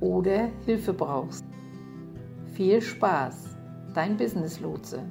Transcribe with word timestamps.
oder 0.00 0.50
Hilfe 0.64 0.92
brauchst. 0.92 1.44
Viel 2.54 2.80
Spaß, 2.80 3.56
dein 3.94 4.16
Business 4.16 4.60
Lotse. 4.60 5.10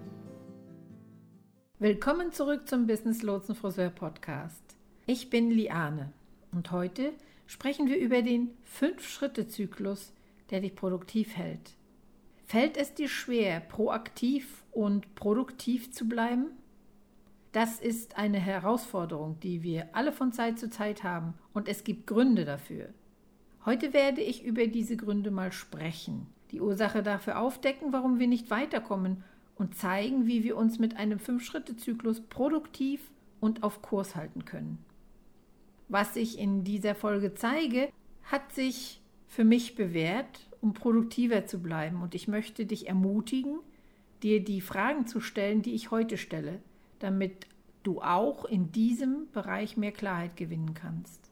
Willkommen 1.77 2.31
zurück 2.31 2.67
zum 2.67 2.87
Business 2.87 3.21
Lotsen 3.21 3.55
Friseur 3.55 3.89
Podcast. 3.89 4.63
Ich 5.05 5.29
bin 5.29 5.49
Liane 5.51 6.11
und 6.51 6.71
heute 6.71 7.13
sprechen 7.45 7.87
wir 7.87 7.97
über 7.97 8.21
den 8.21 8.49
Fünf-Schritte-Zyklus, 8.63 10.13
der 10.49 10.61
dich 10.61 10.75
produktiv 10.75 11.37
hält. 11.37 11.75
Fällt 12.45 12.77
es 12.77 12.93
dir 12.93 13.07
schwer, 13.07 13.59
proaktiv 13.59 14.63
und 14.71 15.15
produktiv 15.15 15.91
zu 15.91 16.07
bleiben? 16.07 16.47
Das 17.51 17.79
ist 17.79 18.17
eine 18.17 18.39
Herausforderung, 18.39 19.39
die 19.39 19.63
wir 19.63 19.89
alle 19.93 20.11
von 20.11 20.31
Zeit 20.31 20.59
zu 20.59 20.69
Zeit 20.69 21.03
haben 21.03 21.35
und 21.53 21.67
es 21.67 21.83
gibt 21.83 22.07
Gründe 22.07 22.45
dafür. 22.45 22.89
Heute 23.65 23.93
werde 23.93 24.21
ich 24.21 24.43
über 24.43 24.67
diese 24.67 24.95
Gründe 24.95 25.31
mal 25.31 25.51
sprechen, 25.51 26.27
die 26.51 26.61
Ursache 26.61 27.03
dafür 27.03 27.39
aufdecken, 27.39 27.91
warum 27.91 28.19
wir 28.19 28.27
nicht 28.27 28.49
weiterkommen 28.49 29.23
und 29.55 29.75
zeigen, 29.75 30.25
wie 30.25 30.43
wir 30.43 30.55
uns 30.55 30.79
mit 30.79 30.95
einem 30.95 31.19
Fünf-Schritte-Zyklus 31.19 32.21
produktiv 32.21 33.01
und 33.41 33.63
auf 33.63 33.81
Kurs 33.81 34.15
halten 34.15 34.45
können. 34.45 34.83
Was 35.89 36.15
ich 36.15 36.39
in 36.39 36.63
dieser 36.63 36.95
Folge 36.95 37.33
zeige, 37.33 37.89
hat 38.23 38.53
sich 38.53 39.01
für 39.27 39.43
mich 39.43 39.75
bewährt, 39.75 40.47
um 40.61 40.73
produktiver 40.73 41.45
zu 41.45 41.59
bleiben 41.59 42.01
und 42.01 42.15
ich 42.15 42.27
möchte 42.27 42.65
dich 42.65 42.87
ermutigen, 42.87 43.59
dir 44.23 44.43
die 44.43 44.61
Fragen 44.61 45.07
zu 45.07 45.19
stellen, 45.19 45.61
die 45.61 45.73
ich 45.73 45.91
heute 45.91 46.17
stelle, 46.17 46.59
damit 46.99 47.47
du 47.83 48.01
auch 48.01 48.45
in 48.45 48.71
diesem 48.71 49.29
Bereich 49.31 49.77
mehr 49.77 49.91
Klarheit 49.91 50.35
gewinnen 50.37 50.73
kannst. 50.73 51.28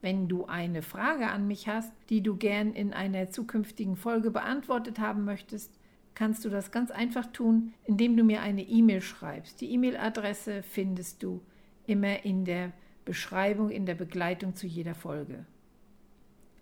Wenn 0.00 0.28
du 0.28 0.46
eine 0.46 0.82
Frage 0.82 1.28
an 1.28 1.48
mich 1.48 1.68
hast, 1.68 1.92
die 2.08 2.22
du 2.22 2.36
gern 2.36 2.72
in 2.72 2.92
einer 2.92 3.30
zukünftigen 3.30 3.96
Folge 3.96 4.30
beantwortet 4.30 4.98
haben 4.98 5.24
möchtest, 5.24 5.72
kannst 6.14 6.44
du 6.44 6.50
das 6.50 6.70
ganz 6.70 6.90
einfach 6.90 7.26
tun, 7.26 7.72
indem 7.84 8.16
du 8.16 8.24
mir 8.24 8.42
eine 8.42 8.62
E-Mail 8.62 9.00
schreibst. 9.00 9.60
Die 9.60 9.72
E-Mail-Adresse 9.72 10.62
findest 10.62 11.22
du 11.22 11.40
immer 11.86 12.24
in 12.24 12.44
der 12.44 12.72
Beschreibung, 13.04 13.70
in 13.70 13.86
der 13.86 13.94
Begleitung 13.94 14.54
zu 14.54 14.66
jeder 14.66 14.94
Folge. 14.94 15.46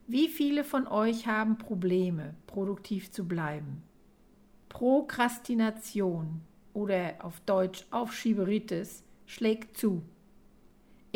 Wie 0.06 0.28
viele 0.28 0.62
von 0.62 0.86
euch 0.86 1.26
haben 1.26 1.58
Probleme, 1.58 2.34
produktiv 2.46 3.10
zu 3.10 3.26
bleiben? 3.26 3.82
Prokrastination 4.68 6.42
oder 6.74 7.14
auf 7.20 7.40
Deutsch 7.40 7.86
Aufschieberitis 7.90 9.02
schlägt 9.24 9.76
zu. 9.76 10.02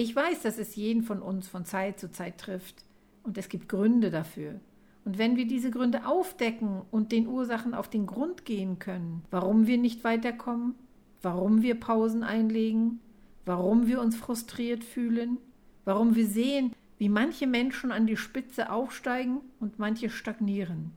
Ich 0.00 0.16
weiß, 0.16 0.40
dass 0.40 0.56
es 0.56 0.76
jeden 0.76 1.02
von 1.02 1.20
uns 1.20 1.46
von 1.46 1.66
Zeit 1.66 2.00
zu 2.00 2.10
Zeit 2.10 2.38
trifft 2.38 2.86
und 3.22 3.36
es 3.36 3.50
gibt 3.50 3.68
Gründe 3.68 4.10
dafür. 4.10 4.58
Und 5.04 5.18
wenn 5.18 5.36
wir 5.36 5.46
diese 5.46 5.70
Gründe 5.70 6.06
aufdecken 6.06 6.80
und 6.90 7.12
den 7.12 7.26
Ursachen 7.26 7.74
auf 7.74 7.90
den 7.90 8.06
Grund 8.06 8.46
gehen 8.46 8.78
können, 8.78 9.22
warum 9.30 9.66
wir 9.66 9.76
nicht 9.76 10.02
weiterkommen, 10.02 10.74
warum 11.20 11.60
wir 11.60 11.78
Pausen 11.78 12.22
einlegen, 12.22 13.00
warum 13.44 13.88
wir 13.88 14.00
uns 14.00 14.16
frustriert 14.16 14.84
fühlen, 14.84 15.36
warum 15.84 16.14
wir 16.14 16.26
sehen, 16.26 16.72
wie 16.96 17.10
manche 17.10 17.46
Menschen 17.46 17.92
an 17.92 18.06
die 18.06 18.16
Spitze 18.16 18.72
aufsteigen 18.72 19.42
und 19.60 19.78
manche 19.78 20.08
stagnieren. 20.08 20.92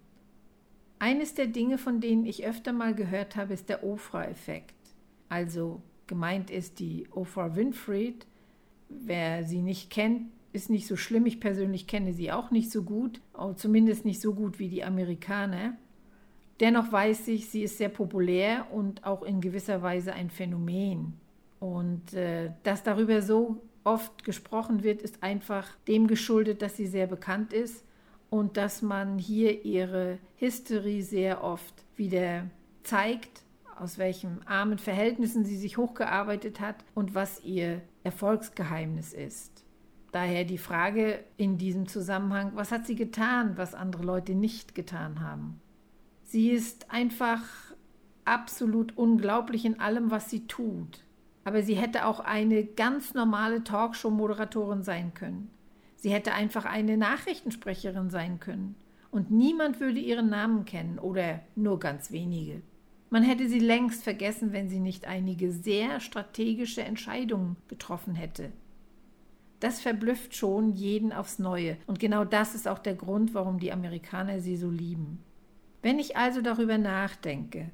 Eines 0.99 1.33
der 1.33 1.47
Dinge, 1.47 1.77
von 1.77 1.99
denen 1.99 2.25
ich 2.25 2.45
öfter 2.45 2.71
mal 2.71 2.95
gehört 2.95 3.35
habe, 3.35 3.53
ist 3.53 3.67
der 3.67 3.83
Ofra-Effekt. 3.83 4.75
Also 5.27 5.81
gemeint 6.07 6.49
ist 6.49 6.79
die 6.79 7.05
Ofra 7.11 7.57
Winfrey, 7.57 8.15
Wer 9.03 9.43
sie 9.43 9.61
nicht 9.61 9.89
kennt, 9.89 10.29
ist 10.51 10.69
nicht 10.69 10.87
so 10.87 10.95
schlimm. 10.95 11.25
Ich 11.25 11.39
persönlich 11.39 11.87
kenne 11.87 12.13
sie 12.13 12.31
auch 12.31 12.51
nicht 12.51 12.71
so 12.71 12.83
gut, 12.83 13.21
zumindest 13.55 14.05
nicht 14.05 14.21
so 14.21 14.33
gut 14.33 14.59
wie 14.59 14.69
die 14.69 14.83
Amerikaner. 14.83 15.75
Dennoch 16.59 16.91
weiß 16.91 17.27
ich, 17.29 17.49
sie 17.49 17.63
ist 17.63 17.77
sehr 17.77 17.89
populär 17.89 18.67
und 18.71 19.05
auch 19.05 19.23
in 19.23 19.41
gewisser 19.41 19.81
Weise 19.81 20.13
ein 20.13 20.29
Phänomen. 20.29 21.13
Und 21.59 22.13
äh, 22.13 22.51
dass 22.63 22.83
darüber 22.83 23.21
so 23.21 23.61
oft 23.83 24.23
gesprochen 24.23 24.83
wird, 24.83 25.01
ist 25.01 25.23
einfach 25.23 25.75
dem 25.87 26.07
geschuldet, 26.07 26.61
dass 26.61 26.77
sie 26.77 26.87
sehr 26.87 27.07
bekannt 27.07 27.53
ist 27.53 27.83
und 28.29 28.57
dass 28.57 28.81
man 28.81 29.17
hier 29.17 29.65
ihre 29.65 30.19
History 30.35 31.01
sehr 31.01 31.43
oft 31.43 31.73
wieder 31.95 32.49
zeigt 32.83 33.42
aus 33.79 33.97
welchen 33.97 34.45
armen 34.47 34.77
Verhältnissen 34.77 35.45
sie 35.45 35.57
sich 35.57 35.77
hochgearbeitet 35.77 36.59
hat 36.59 36.83
und 36.93 37.15
was 37.15 37.43
ihr 37.43 37.81
Erfolgsgeheimnis 38.03 39.13
ist. 39.13 39.63
Daher 40.11 40.45
die 40.45 40.59
Frage 40.59 41.23
in 41.37 41.57
diesem 41.57 41.87
Zusammenhang, 41.87 42.51
was 42.53 42.71
hat 42.71 42.85
sie 42.85 42.95
getan, 42.95 43.57
was 43.57 43.73
andere 43.73 44.03
Leute 44.03 44.35
nicht 44.35 44.75
getan 44.75 45.21
haben? 45.21 45.59
Sie 46.23 46.51
ist 46.51 46.91
einfach 46.91 47.41
absolut 48.25 48.97
unglaublich 48.97 49.65
in 49.65 49.79
allem, 49.79 50.11
was 50.11 50.29
sie 50.29 50.47
tut. 50.47 51.03
Aber 51.43 51.63
sie 51.63 51.75
hätte 51.75 52.05
auch 52.05 52.19
eine 52.19 52.63
ganz 52.63 53.13
normale 53.13 53.63
Talkshow-Moderatorin 53.63 54.83
sein 54.83 55.13
können. 55.13 55.49
Sie 55.95 56.11
hätte 56.11 56.33
einfach 56.33 56.65
eine 56.65 56.97
Nachrichtensprecherin 56.97 58.09
sein 58.09 58.39
können. 58.39 58.75
Und 59.11 59.31
niemand 59.31 59.79
würde 59.79 59.99
ihren 59.99 60.29
Namen 60.29 60.65
kennen 60.65 60.99
oder 60.99 61.41
nur 61.55 61.79
ganz 61.79 62.11
wenige. 62.11 62.61
Man 63.13 63.21
hätte 63.21 63.47
sie 63.47 63.59
längst 63.59 64.03
vergessen, 64.03 64.53
wenn 64.53 64.69
sie 64.69 64.79
nicht 64.79 65.05
einige 65.05 65.51
sehr 65.51 65.99
strategische 65.99 66.81
Entscheidungen 66.81 67.57
getroffen 67.67 68.15
hätte. 68.15 68.51
Das 69.59 69.81
verblüfft 69.81 70.35
schon 70.35 70.71
jeden 70.71 71.13
aufs 71.13 71.37
Neue, 71.37 71.77
und 71.85 71.99
genau 71.99 72.25
das 72.25 72.55
ist 72.55 72.67
auch 72.67 72.79
der 72.79 72.95
Grund, 72.95 73.35
warum 73.35 73.59
die 73.59 73.71
Amerikaner 73.71 74.39
sie 74.39 74.57
so 74.57 74.67
lieben. 74.71 75.19
Wenn 75.83 75.99
ich 75.99 76.17
also 76.17 76.41
darüber 76.41 76.79
nachdenke, 76.79 77.69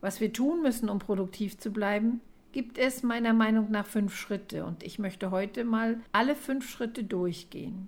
was 0.00 0.20
wir 0.20 0.32
tun 0.32 0.60
müssen, 0.60 0.88
um 0.88 0.98
produktiv 0.98 1.56
zu 1.56 1.70
bleiben, 1.70 2.20
gibt 2.50 2.76
es 2.76 3.04
meiner 3.04 3.32
Meinung 3.32 3.70
nach 3.70 3.86
fünf 3.86 4.16
Schritte, 4.16 4.64
und 4.64 4.82
ich 4.82 4.98
möchte 4.98 5.30
heute 5.30 5.62
mal 5.62 6.00
alle 6.10 6.34
fünf 6.34 6.68
Schritte 6.68 7.04
durchgehen. 7.04 7.86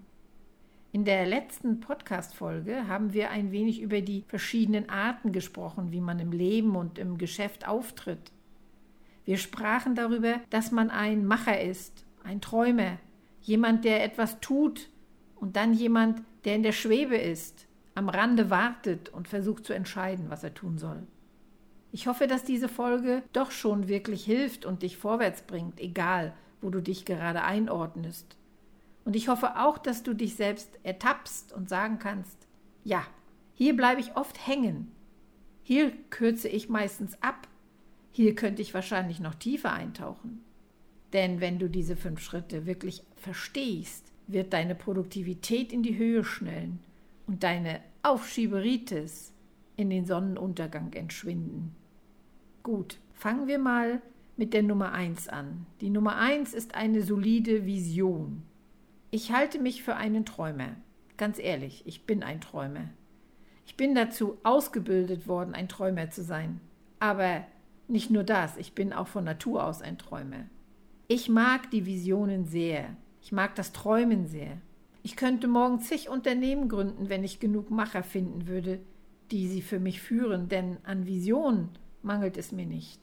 In 0.94 1.06
der 1.06 1.24
letzten 1.24 1.80
Podcast-Folge 1.80 2.86
haben 2.86 3.14
wir 3.14 3.30
ein 3.30 3.50
wenig 3.50 3.80
über 3.80 4.02
die 4.02 4.26
verschiedenen 4.28 4.90
Arten 4.90 5.32
gesprochen, 5.32 5.90
wie 5.90 6.02
man 6.02 6.18
im 6.18 6.32
Leben 6.32 6.76
und 6.76 6.98
im 6.98 7.16
Geschäft 7.16 7.66
auftritt. 7.66 8.30
Wir 9.24 9.38
sprachen 9.38 9.94
darüber, 9.94 10.34
dass 10.50 10.70
man 10.70 10.90
ein 10.90 11.24
Macher 11.24 11.58
ist, 11.62 12.04
ein 12.22 12.42
Träumer, 12.42 12.98
jemand, 13.40 13.86
der 13.86 14.04
etwas 14.04 14.38
tut 14.40 14.90
und 15.34 15.56
dann 15.56 15.72
jemand, 15.72 16.20
der 16.44 16.56
in 16.56 16.62
der 16.62 16.72
Schwebe 16.72 17.16
ist, 17.16 17.66
am 17.94 18.10
Rande 18.10 18.50
wartet 18.50 19.08
und 19.08 19.28
versucht 19.28 19.64
zu 19.64 19.72
entscheiden, 19.72 20.26
was 20.28 20.44
er 20.44 20.52
tun 20.52 20.76
soll. 20.76 21.06
Ich 21.90 22.06
hoffe, 22.06 22.26
dass 22.26 22.44
diese 22.44 22.68
Folge 22.68 23.22
doch 23.32 23.50
schon 23.50 23.88
wirklich 23.88 24.26
hilft 24.26 24.66
und 24.66 24.82
dich 24.82 24.98
vorwärts 24.98 25.40
bringt, 25.40 25.80
egal 25.80 26.34
wo 26.60 26.68
du 26.68 26.82
dich 26.82 27.06
gerade 27.06 27.44
einordnest. 27.44 28.36
Und 29.04 29.16
ich 29.16 29.28
hoffe 29.28 29.58
auch, 29.58 29.78
dass 29.78 30.02
du 30.02 30.14
dich 30.14 30.36
selbst 30.36 30.78
ertappst 30.82 31.52
und 31.52 31.68
sagen 31.68 31.98
kannst, 31.98 32.46
ja, 32.84 33.04
hier 33.54 33.76
bleibe 33.76 34.00
ich 34.00 34.16
oft 34.16 34.46
hängen. 34.46 34.92
Hier 35.62 35.92
kürze 36.10 36.48
ich 36.48 36.68
meistens 36.68 37.20
ab. 37.22 37.48
Hier 38.10 38.34
könnte 38.34 38.62
ich 38.62 38.74
wahrscheinlich 38.74 39.20
noch 39.20 39.34
tiefer 39.34 39.72
eintauchen. 39.72 40.42
Denn 41.12 41.40
wenn 41.40 41.58
du 41.58 41.68
diese 41.68 41.96
fünf 41.96 42.20
Schritte 42.20 42.66
wirklich 42.66 43.02
verstehst, 43.16 44.12
wird 44.26 44.52
deine 44.52 44.74
Produktivität 44.74 45.72
in 45.72 45.82
die 45.82 45.96
Höhe 45.96 46.24
schnellen 46.24 46.80
und 47.26 47.42
deine 47.42 47.80
Aufschieberitis 48.02 49.32
in 49.76 49.90
den 49.90 50.06
Sonnenuntergang 50.06 50.92
entschwinden. 50.92 51.74
Gut, 52.62 52.98
fangen 53.12 53.46
wir 53.46 53.58
mal 53.58 54.00
mit 54.36 54.54
der 54.54 54.62
Nummer 54.62 54.92
1 54.92 55.28
an. 55.28 55.66
Die 55.80 55.90
Nummer 55.90 56.16
1 56.16 56.54
ist 56.54 56.74
eine 56.74 57.02
solide 57.02 57.66
Vision. 57.66 58.42
Ich 59.14 59.30
halte 59.30 59.58
mich 59.58 59.82
für 59.82 59.94
einen 59.94 60.24
Träumer. 60.24 60.74
Ganz 61.18 61.38
ehrlich, 61.38 61.82
ich 61.84 62.06
bin 62.06 62.22
ein 62.22 62.40
Träumer. 62.40 62.88
Ich 63.66 63.76
bin 63.76 63.94
dazu 63.94 64.38
ausgebildet 64.42 65.28
worden, 65.28 65.52
ein 65.52 65.68
Träumer 65.68 66.08
zu 66.08 66.22
sein. 66.22 66.62
Aber 66.98 67.44
nicht 67.88 68.10
nur 68.10 68.24
das, 68.24 68.56
ich 68.56 68.74
bin 68.74 68.94
auch 68.94 69.08
von 69.08 69.24
Natur 69.24 69.66
aus 69.66 69.82
ein 69.82 69.98
Träumer. 69.98 70.46
Ich 71.08 71.28
mag 71.28 71.70
die 71.70 71.84
Visionen 71.84 72.46
sehr. 72.46 72.96
Ich 73.20 73.32
mag 73.32 73.54
das 73.54 73.74
Träumen 73.74 74.28
sehr. 74.28 74.56
Ich 75.02 75.14
könnte 75.14 75.46
morgen 75.46 75.80
zig 75.80 76.08
Unternehmen 76.08 76.70
gründen, 76.70 77.10
wenn 77.10 77.22
ich 77.22 77.38
genug 77.38 77.70
Macher 77.70 78.02
finden 78.02 78.46
würde, 78.46 78.80
die 79.30 79.46
sie 79.46 79.60
für 79.60 79.78
mich 79.78 80.00
führen, 80.00 80.48
denn 80.48 80.78
an 80.84 81.04
Visionen 81.04 81.68
mangelt 82.00 82.38
es 82.38 82.50
mir 82.50 82.64
nicht. 82.64 82.98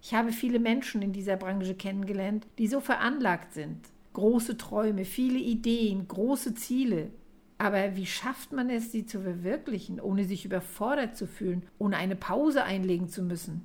Ich 0.00 0.14
habe 0.14 0.32
viele 0.32 0.58
Menschen 0.58 1.02
in 1.02 1.12
dieser 1.12 1.36
Branche 1.36 1.74
kennengelernt, 1.74 2.46
die 2.56 2.66
so 2.66 2.80
veranlagt 2.80 3.52
sind. 3.52 3.90
Große 4.14 4.56
Träume, 4.56 5.04
viele 5.04 5.38
Ideen, 5.38 6.08
große 6.08 6.54
Ziele. 6.54 7.10
Aber 7.58 7.96
wie 7.96 8.06
schafft 8.06 8.52
man 8.52 8.70
es, 8.70 8.90
sie 8.90 9.06
zu 9.06 9.20
verwirklichen, 9.20 10.00
ohne 10.00 10.24
sich 10.24 10.44
überfordert 10.44 11.16
zu 11.16 11.26
fühlen, 11.26 11.62
ohne 11.78 11.96
eine 11.96 12.16
Pause 12.16 12.64
einlegen 12.64 13.08
zu 13.08 13.22
müssen? 13.22 13.62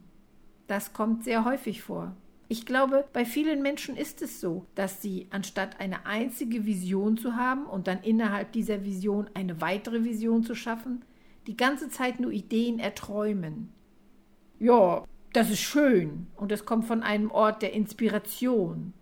Das 0.67 0.93
kommt 0.93 1.23
sehr 1.23 1.45
häufig 1.45 1.81
vor. 1.81 2.15
Ich 2.47 2.65
glaube, 2.65 3.05
bei 3.13 3.25
vielen 3.25 3.61
Menschen 3.61 3.95
ist 3.95 4.23
es 4.23 4.41
so, 4.41 4.65
dass 4.73 5.03
sie, 5.03 5.27
anstatt 5.29 5.79
eine 5.79 6.07
einzige 6.07 6.65
Vision 6.65 7.15
zu 7.17 7.35
haben 7.35 7.65
und 7.65 7.87
dann 7.87 8.01
innerhalb 8.01 8.51
dieser 8.51 8.83
Vision 8.83 9.29
eine 9.35 9.61
weitere 9.61 10.03
Vision 10.03 10.43
zu 10.43 10.55
schaffen, 10.55 11.03
die 11.45 11.57
ganze 11.57 11.89
Zeit 11.89 12.19
nur 12.19 12.31
Ideen 12.31 12.79
erträumen. 12.79 13.69
Ja, 14.59 15.05
das 15.33 15.51
ist 15.51 15.59
schön 15.59 16.25
und 16.35 16.51
es 16.51 16.65
kommt 16.65 16.85
von 16.85 17.03
einem 17.03 17.29
Ort 17.29 17.61
der 17.61 17.73
Inspiration. 17.73 18.93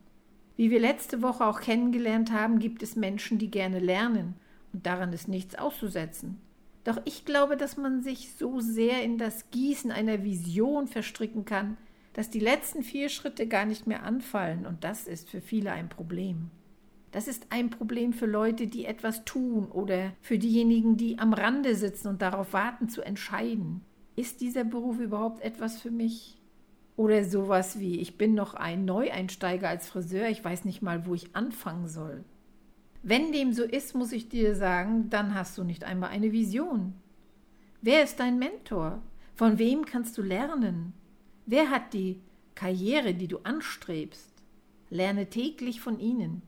Wie 0.57 0.71
wir 0.71 0.80
letzte 0.80 1.21
Woche 1.21 1.45
auch 1.45 1.62
kennengelernt 1.62 2.31
haben, 2.31 2.57
gibt 2.57 2.81
es 2.83 2.95
Menschen, 2.95 3.38
die 3.38 3.51
gerne 3.51 3.80
lernen 3.80 4.33
und 4.74 4.86
daran 4.88 5.13
ist 5.13 5.27
nichts 5.27 5.56
auszusetzen. 5.56 6.42
Doch 6.83 7.00
ich 7.06 7.25
glaube, 7.25 7.57
dass 7.57 7.77
man 7.77 8.01
sich 8.01 8.33
so 8.33 8.59
sehr 8.59 9.04
in 9.04 9.18
das 9.18 9.51
Gießen 9.51 9.92
einer 9.92 10.24
Vision 10.24 10.88
verstricken 10.88 11.45
kann, 11.45 11.77
dass 12.13 12.31
die 12.31 12.39
letzten 12.39 12.81
vier 12.81 13.09
Schritte 13.09 13.45
gar 13.45 13.65
nicht 13.65 13.86
mehr 13.86 14.01
anfallen, 14.04 14.65
und 14.65 14.83
das 14.83 15.07
ist 15.07 15.30
für 15.30 15.42
viele 15.42 15.71
ein 15.71 15.89
Problem. 15.89 16.50
Das 17.12 17.27
ist 17.27 17.48
ein 17.51 17.69
Problem 17.69 18.12
für 18.12 18.25
Leute, 18.25 18.65
die 18.65 18.86
etwas 18.86 19.25
tun 19.25 19.68
oder 19.71 20.13
für 20.21 20.39
diejenigen, 20.39 20.98
die 20.98 21.19
am 21.19 21.33
Rande 21.33 21.75
sitzen 21.75 22.07
und 22.07 22.21
darauf 22.21 22.54
warten 22.54 22.89
zu 22.89 23.01
entscheiden. 23.01 23.81
Ist 24.15 24.42
dieser 24.42 24.63
Beruf 24.63 25.00
überhaupt 25.00 25.44
etwas 25.44 25.80
für 25.80 25.92
mich? 25.92 26.36
Oder 26.97 27.23
sowas 27.23 27.79
wie, 27.79 27.99
ich 27.99 28.17
bin 28.17 28.33
noch 28.33 28.55
ein 28.55 28.83
Neueinsteiger 28.83 29.69
als 29.69 29.88
Friseur, 29.88 30.27
ich 30.29 30.44
weiß 30.44 30.65
nicht 30.65 30.81
mal, 30.81 31.05
wo 31.05 31.13
ich 31.13 31.35
anfangen 31.35 31.88
soll. 31.88 32.25
Wenn 33.03 33.31
dem 33.31 33.53
so 33.53 33.63
ist, 33.63 33.95
muss 33.95 34.11
ich 34.11 34.29
dir 34.29 34.55
sagen, 34.55 35.09
dann 35.11 35.35
hast 35.35 35.57
du 35.57 35.63
nicht 35.63 35.83
einmal 35.83 36.09
eine 36.09 36.31
Vision. 36.31 36.95
Wer 37.81 38.03
ist 38.03 38.19
dein 38.19 38.39
Mentor? 38.39 39.01
Von 39.35 39.59
wem 39.59 39.85
kannst 39.85 40.17
du 40.17 40.23
lernen? 40.23 40.94
Wer 41.45 41.69
hat 41.69 41.94
die 41.94 42.19
Karriere, 42.55 43.13
die 43.13 43.27
du 43.27 43.38
anstrebst? 43.44 44.33
Lerne 44.89 45.29
täglich 45.29 45.79
von 45.79 45.99
ihnen. 45.99 46.41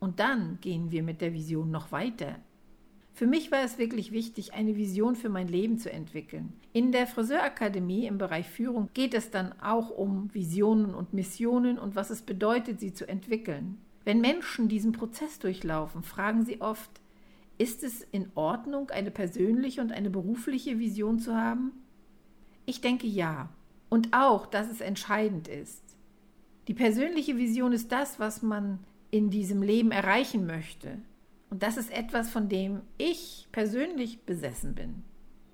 Und 0.00 0.18
dann 0.18 0.58
gehen 0.60 0.90
wir 0.90 1.04
mit 1.04 1.20
der 1.20 1.32
Vision 1.32 1.70
noch 1.70 1.92
weiter. 1.92 2.40
Für 3.14 3.26
mich 3.26 3.52
war 3.52 3.62
es 3.62 3.76
wirklich 3.76 4.10
wichtig, 4.10 4.54
eine 4.54 4.76
Vision 4.76 5.16
für 5.16 5.28
mein 5.28 5.48
Leben 5.48 5.78
zu 5.78 5.92
entwickeln. 5.92 6.54
In 6.72 6.92
der 6.92 7.06
Friseurakademie 7.06 8.06
im 8.06 8.16
Bereich 8.16 8.48
Führung 8.48 8.88
geht 8.94 9.12
es 9.12 9.30
dann 9.30 9.52
auch 9.60 9.90
um 9.90 10.32
Visionen 10.32 10.94
und 10.94 11.12
Missionen 11.12 11.78
und 11.78 11.94
was 11.94 12.10
es 12.10 12.22
bedeutet, 12.22 12.80
sie 12.80 12.94
zu 12.94 13.06
entwickeln. 13.06 13.78
Wenn 14.04 14.20
Menschen 14.20 14.68
diesen 14.68 14.92
Prozess 14.92 15.38
durchlaufen, 15.38 16.02
fragen 16.02 16.44
sie 16.44 16.60
oft, 16.60 16.90
ist 17.58 17.84
es 17.84 18.00
in 18.00 18.30
Ordnung, 18.34 18.90
eine 18.90 19.10
persönliche 19.10 19.82
und 19.82 19.92
eine 19.92 20.10
berufliche 20.10 20.78
Vision 20.78 21.18
zu 21.18 21.36
haben? 21.36 21.72
Ich 22.64 22.80
denke 22.80 23.06
ja. 23.06 23.50
Und 23.90 24.08
auch, 24.12 24.46
dass 24.46 24.70
es 24.70 24.80
entscheidend 24.80 25.48
ist. 25.48 25.82
Die 26.66 26.74
persönliche 26.74 27.36
Vision 27.36 27.72
ist 27.72 27.92
das, 27.92 28.18
was 28.18 28.40
man 28.40 28.78
in 29.10 29.28
diesem 29.28 29.62
Leben 29.62 29.90
erreichen 29.90 30.46
möchte. 30.46 30.98
Und 31.52 31.62
das 31.62 31.76
ist 31.76 31.92
etwas, 31.92 32.30
von 32.30 32.48
dem 32.48 32.80
ich 32.96 33.46
persönlich 33.52 34.22
besessen 34.22 34.74
bin. 34.74 35.02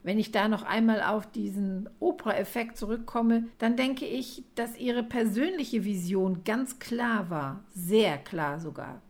Wenn 0.04 0.20
ich 0.20 0.30
da 0.30 0.46
noch 0.46 0.62
einmal 0.62 1.02
auf 1.02 1.28
diesen 1.28 1.90
Oprah-Effekt 1.98 2.76
zurückkomme, 2.76 3.48
dann 3.58 3.74
denke 3.74 4.06
ich, 4.06 4.44
dass 4.54 4.78
ihre 4.78 5.02
persönliche 5.02 5.84
Vision 5.84 6.44
ganz 6.44 6.78
klar 6.78 7.30
war, 7.30 7.64
sehr 7.74 8.16
klar 8.16 8.60
sogar. 8.60 9.02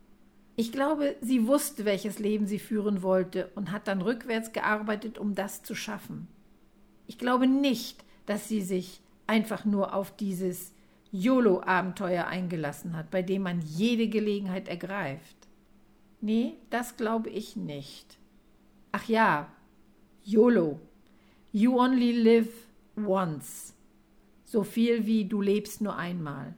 Ich 0.57 0.73
glaube, 0.73 1.17
sie 1.21 1.47
wusste, 1.47 1.85
welches 1.85 2.21
Leben 2.21 2.47
sie 2.47 2.59
führen 2.59 3.03
wollte 3.03 3.51
und 3.55 3.71
hat 3.71 3.87
dann 3.87 4.01
rückwärts 4.01 4.55
gearbeitet, 4.55 5.19
um 5.19 5.35
das 5.35 5.63
zu 5.63 5.75
schaffen. 5.75 6.27
Ich 7.07 7.19
glaube 7.19 7.47
nicht, 7.47 8.03
dass 8.25 8.49
sie 8.49 8.63
sich 8.63 9.03
einfach 9.27 9.67
nur 9.67 9.93
auf 9.93 10.17
dieses 10.17 10.73
YOLO-Abenteuer 11.13 12.27
eingelassen 12.27 12.97
hat, 12.97 13.11
bei 13.11 13.21
dem 13.21 13.43
man 13.43 13.61
jede 13.61 14.09
Gelegenheit 14.09 14.69
ergreift. 14.69 15.48
Nee, 16.21 16.55
das 16.71 16.97
glaube 16.97 17.31
ich 17.31 17.57
nicht. 17.57 18.19
Ach 18.93 19.09
ja, 19.09 19.49
YOLO. 20.23 20.81
You 21.53 21.79
only 21.79 22.13
live 22.13 22.53
once. 22.97 23.75
So 24.45 24.63
viel 24.63 25.07
wie 25.07 25.25
du 25.25 25.41
lebst 25.41 25.81
nur 25.81 25.97
einmal. 25.97 26.55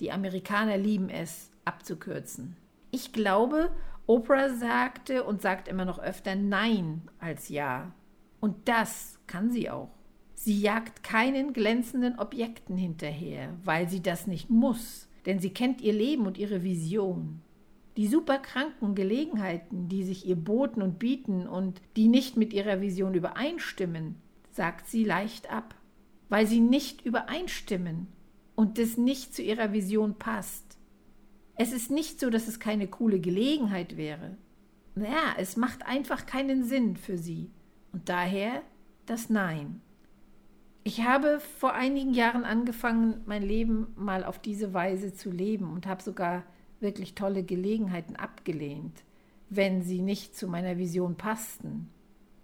Die 0.00 0.10
Amerikaner 0.10 0.78
lieben 0.78 1.08
es, 1.08 1.50
abzukürzen. 1.64 2.56
Ich 2.90 3.12
glaube, 3.12 3.70
Oprah 4.06 4.48
sagte 4.50 5.24
und 5.24 5.40
sagt 5.40 5.68
immer 5.68 5.84
noch 5.84 5.98
öfter 5.98 6.34
Nein 6.34 7.02
als 7.18 7.48
Ja. 7.48 7.92
Und 8.40 8.68
das 8.68 9.18
kann 9.26 9.50
sie 9.50 9.70
auch. 9.70 9.90
Sie 10.34 10.58
jagt 10.58 11.02
keinen 11.02 11.52
glänzenden 11.52 12.18
Objekten 12.18 12.78
hinterher, 12.78 13.54
weil 13.62 13.88
sie 13.88 14.02
das 14.02 14.26
nicht 14.26 14.48
muss, 14.48 15.08
denn 15.26 15.38
sie 15.38 15.50
kennt 15.50 15.82
ihr 15.82 15.92
Leben 15.92 16.26
und 16.26 16.38
ihre 16.38 16.62
Vision. 16.62 17.42
Die 17.96 18.06
superkranken 18.06 18.94
Gelegenheiten, 18.94 19.88
die 19.88 20.04
sich 20.04 20.26
ihr 20.26 20.36
boten 20.36 20.82
und 20.82 20.98
bieten 20.98 21.46
und 21.46 21.80
die 21.96 22.08
nicht 22.08 22.36
mit 22.36 22.52
ihrer 22.52 22.80
Vision 22.80 23.14
übereinstimmen, 23.14 24.16
sagt 24.52 24.86
sie 24.86 25.04
leicht 25.04 25.50
ab, 25.50 25.74
weil 26.28 26.46
sie 26.46 26.60
nicht 26.60 27.04
übereinstimmen 27.04 28.06
und 28.54 28.78
das 28.78 28.96
nicht 28.96 29.34
zu 29.34 29.42
ihrer 29.42 29.72
Vision 29.72 30.18
passt. 30.18 30.78
Es 31.56 31.72
ist 31.72 31.90
nicht 31.90 32.20
so, 32.20 32.30
dass 32.30 32.48
es 32.48 32.60
keine 32.60 32.86
coole 32.86 33.20
Gelegenheit 33.20 33.96
wäre. 33.96 34.36
Naja, 34.94 35.34
es 35.38 35.56
macht 35.56 35.86
einfach 35.86 36.26
keinen 36.26 36.64
Sinn 36.64 36.96
für 36.96 37.18
sie. 37.18 37.50
Und 37.92 38.08
daher 38.08 38.62
das 39.06 39.28
Nein. 39.28 39.80
Ich 40.82 41.04
habe 41.04 41.40
vor 41.40 41.74
einigen 41.74 42.14
Jahren 42.14 42.44
angefangen, 42.44 43.20
mein 43.26 43.42
Leben 43.42 43.88
mal 43.96 44.24
auf 44.24 44.38
diese 44.38 44.72
Weise 44.72 45.12
zu 45.12 45.30
leben 45.30 45.72
und 45.72 45.86
habe 45.86 46.02
sogar 46.02 46.44
wirklich 46.80 47.14
tolle 47.14 47.42
Gelegenheiten 47.42 48.16
abgelehnt, 48.16 49.02
wenn 49.48 49.82
sie 49.82 50.00
nicht 50.00 50.36
zu 50.36 50.48
meiner 50.48 50.78
Vision 50.78 51.16
passten. 51.16 51.90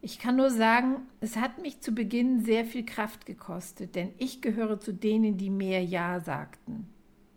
Ich 0.01 0.19
kann 0.19 0.37
nur 0.37 0.51
sagen, 0.51 0.99
es 1.21 1.37
hat 1.37 1.61
mich 1.61 1.81
zu 1.81 1.93
Beginn 1.93 2.45
sehr 2.45 2.65
viel 2.65 2.85
Kraft 2.85 3.27
gekostet, 3.27 3.95
denn 3.95 4.13
ich 4.19 4.43
gehöre 4.43 4.79
zu 4.79 4.93
denen, 4.93 5.37
die 5.37 5.51
mehr 5.51 5.83
Ja 5.83 6.21
sagten. 6.21 6.89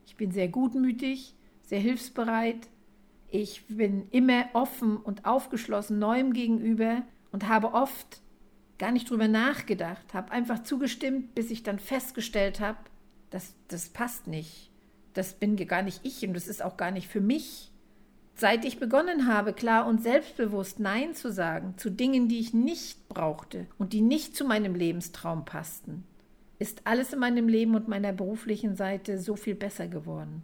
Ich 0.06 0.18
bin 0.18 0.32
sehr 0.32 0.50
gutmütig, 0.50 1.36
sehr 1.63 1.79
hilfsbereit, 1.79 2.68
ich 3.32 3.65
bin 3.68 4.08
immer 4.10 4.46
offen 4.53 4.98
und 4.98 5.25
aufgeschlossen 5.25 6.00
Neuem 6.00 6.34
gegenüber 6.34 7.03
und 7.32 7.48
habe 7.48 7.74
oft 7.74 8.22
gar 8.79 8.91
nicht 8.91 9.10
drüber 9.10 9.27
nachgedacht, 9.27 10.13
habe 10.13 10.32
einfach 10.32 10.63
zugestimmt, 10.63 11.36
bis 11.36 11.51
ich 11.51 11.62
dann 11.63 11.79
festgestellt 11.79 12.60
habe, 12.60 12.79
dass 13.29 13.53
das 13.68 13.89
passt 13.89 14.25
nicht 14.25 14.68
das 15.13 15.33
bin 15.33 15.55
gar 15.55 15.81
nicht 15.81 16.01
ich 16.03 16.25
und 16.27 16.33
das 16.33 16.47
ist 16.47 16.63
auch 16.63 16.77
gar 16.77 16.91
nicht 16.91 17.07
für 17.07 17.21
mich. 17.21 17.71
Seit 18.35 18.63
ich 18.63 18.79
begonnen 18.79 19.27
habe, 19.27 19.51
klar 19.51 19.85
und 19.85 20.01
selbstbewusst 20.01 20.79
Nein 20.79 21.13
zu 21.13 21.31
sagen 21.31 21.73
zu 21.77 21.89
Dingen, 21.89 22.29
die 22.29 22.39
ich 22.39 22.53
nicht 22.53 23.09
brauchte 23.09 23.67
und 23.77 23.91
die 23.91 24.01
nicht 24.01 24.35
zu 24.35 24.45
meinem 24.45 24.75
Lebenstraum 24.75 25.43
passten, 25.43 26.05
ist 26.57 26.81
alles 26.85 27.13
in 27.13 27.19
meinem 27.19 27.47
Leben 27.47 27.75
und 27.75 27.87
meiner 27.87 28.13
beruflichen 28.13 28.75
Seite 28.75 29.19
so 29.19 29.35
viel 29.35 29.55
besser 29.55 29.87
geworden. 29.87 30.43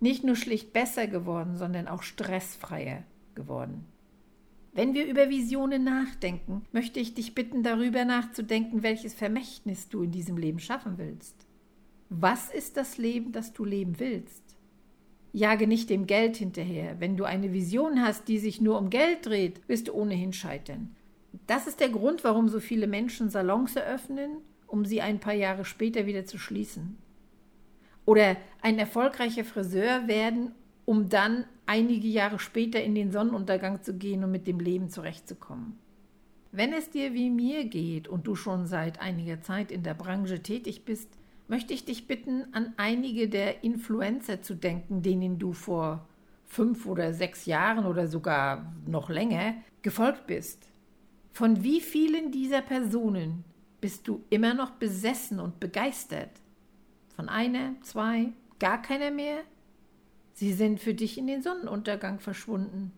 Nicht 0.00 0.24
nur 0.24 0.36
schlicht 0.36 0.72
besser 0.72 1.06
geworden, 1.06 1.56
sondern 1.56 1.88
auch 1.88 2.02
stressfreier 2.02 3.02
geworden. 3.34 3.84
Wenn 4.72 4.94
wir 4.94 5.06
über 5.06 5.28
Visionen 5.28 5.82
nachdenken, 5.82 6.64
möchte 6.72 7.00
ich 7.00 7.14
dich 7.14 7.34
bitten, 7.34 7.62
darüber 7.62 8.04
nachzudenken, 8.04 8.82
welches 8.82 9.12
Vermächtnis 9.12 9.88
du 9.88 10.04
in 10.04 10.12
diesem 10.12 10.36
Leben 10.36 10.60
schaffen 10.60 10.98
willst. 10.98 11.47
Was 12.10 12.50
ist 12.50 12.76
das 12.76 12.96
Leben, 12.96 13.32
das 13.32 13.52
du 13.52 13.64
leben 13.64 13.98
willst? 13.98 14.42
Jage 15.32 15.66
nicht 15.66 15.90
dem 15.90 16.06
Geld 16.06 16.36
hinterher. 16.36 17.00
Wenn 17.00 17.16
du 17.16 17.24
eine 17.24 17.52
Vision 17.52 18.02
hast, 18.02 18.28
die 18.28 18.38
sich 18.38 18.60
nur 18.60 18.78
um 18.78 18.88
Geld 18.88 19.26
dreht, 19.26 19.60
wirst 19.68 19.88
du 19.88 19.92
ohnehin 19.92 20.32
scheitern. 20.32 20.96
Das 21.46 21.66
ist 21.66 21.80
der 21.80 21.90
Grund, 21.90 22.24
warum 22.24 22.48
so 22.48 22.60
viele 22.60 22.86
Menschen 22.86 23.28
Salons 23.28 23.76
eröffnen, 23.76 24.38
um 24.66 24.86
sie 24.86 25.02
ein 25.02 25.20
paar 25.20 25.34
Jahre 25.34 25.64
später 25.64 26.06
wieder 26.06 26.24
zu 26.24 26.38
schließen. 26.38 26.96
Oder 28.06 28.36
ein 28.62 28.78
erfolgreicher 28.78 29.44
Friseur 29.44 30.08
werden, 30.08 30.52
um 30.86 31.10
dann 31.10 31.44
einige 31.66 32.08
Jahre 32.08 32.38
später 32.38 32.82
in 32.82 32.94
den 32.94 33.12
Sonnenuntergang 33.12 33.82
zu 33.82 33.94
gehen 33.94 34.24
und 34.24 34.30
mit 34.30 34.46
dem 34.46 34.60
Leben 34.60 34.88
zurechtzukommen. 34.88 35.78
Wenn 36.50 36.72
es 36.72 36.88
dir 36.88 37.12
wie 37.12 37.28
mir 37.28 37.66
geht 37.66 38.08
und 38.08 38.26
du 38.26 38.34
schon 38.34 38.66
seit 38.66 39.00
einiger 39.02 39.42
Zeit 39.42 39.70
in 39.70 39.82
der 39.82 39.92
Branche 39.92 40.42
tätig 40.42 40.86
bist, 40.86 41.17
möchte 41.48 41.74
ich 41.74 41.84
dich 41.84 42.06
bitten, 42.06 42.46
an 42.52 42.74
einige 42.76 43.28
der 43.28 43.64
Influencer 43.64 44.42
zu 44.42 44.54
denken, 44.54 45.02
denen 45.02 45.38
du 45.38 45.52
vor 45.52 46.06
fünf 46.46 46.86
oder 46.86 47.12
sechs 47.12 47.46
Jahren 47.46 47.86
oder 47.86 48.06
sogar 48.06 48.72
noch 48.86 49.10
länger 49.10 49.54
gefolgt 49.82 50.26
bist. 50.26 50.68
Von 51.32 51.62
wie 51.62 51.80
vielen 51.80 52.32
dieser 52.32 52.62
Personen 52.62 53.44
bist 53.80 54.08
du 54.08 54.24
immer 54.30 54.54
noch 54.54 54.72
besessen 54.72 55.40
und 55.40 55.60
begeistert? 55.60 56.30
Von 57.14 57.28
einer, 57.28 57.74
zwei, 57.82 58.32
gar 58.58 58.82
keiner 58.82 59.10
mehr? 59.10 59.40
Sie 60.32 60.52
sind 60.52 60.80
für 60.80 60.94
dich 60.94 61.18
in 61.18 61.26
den 61.26 61.42
Sonnenuntergang 61.42 62.20
verschwunden. 62.20 62.92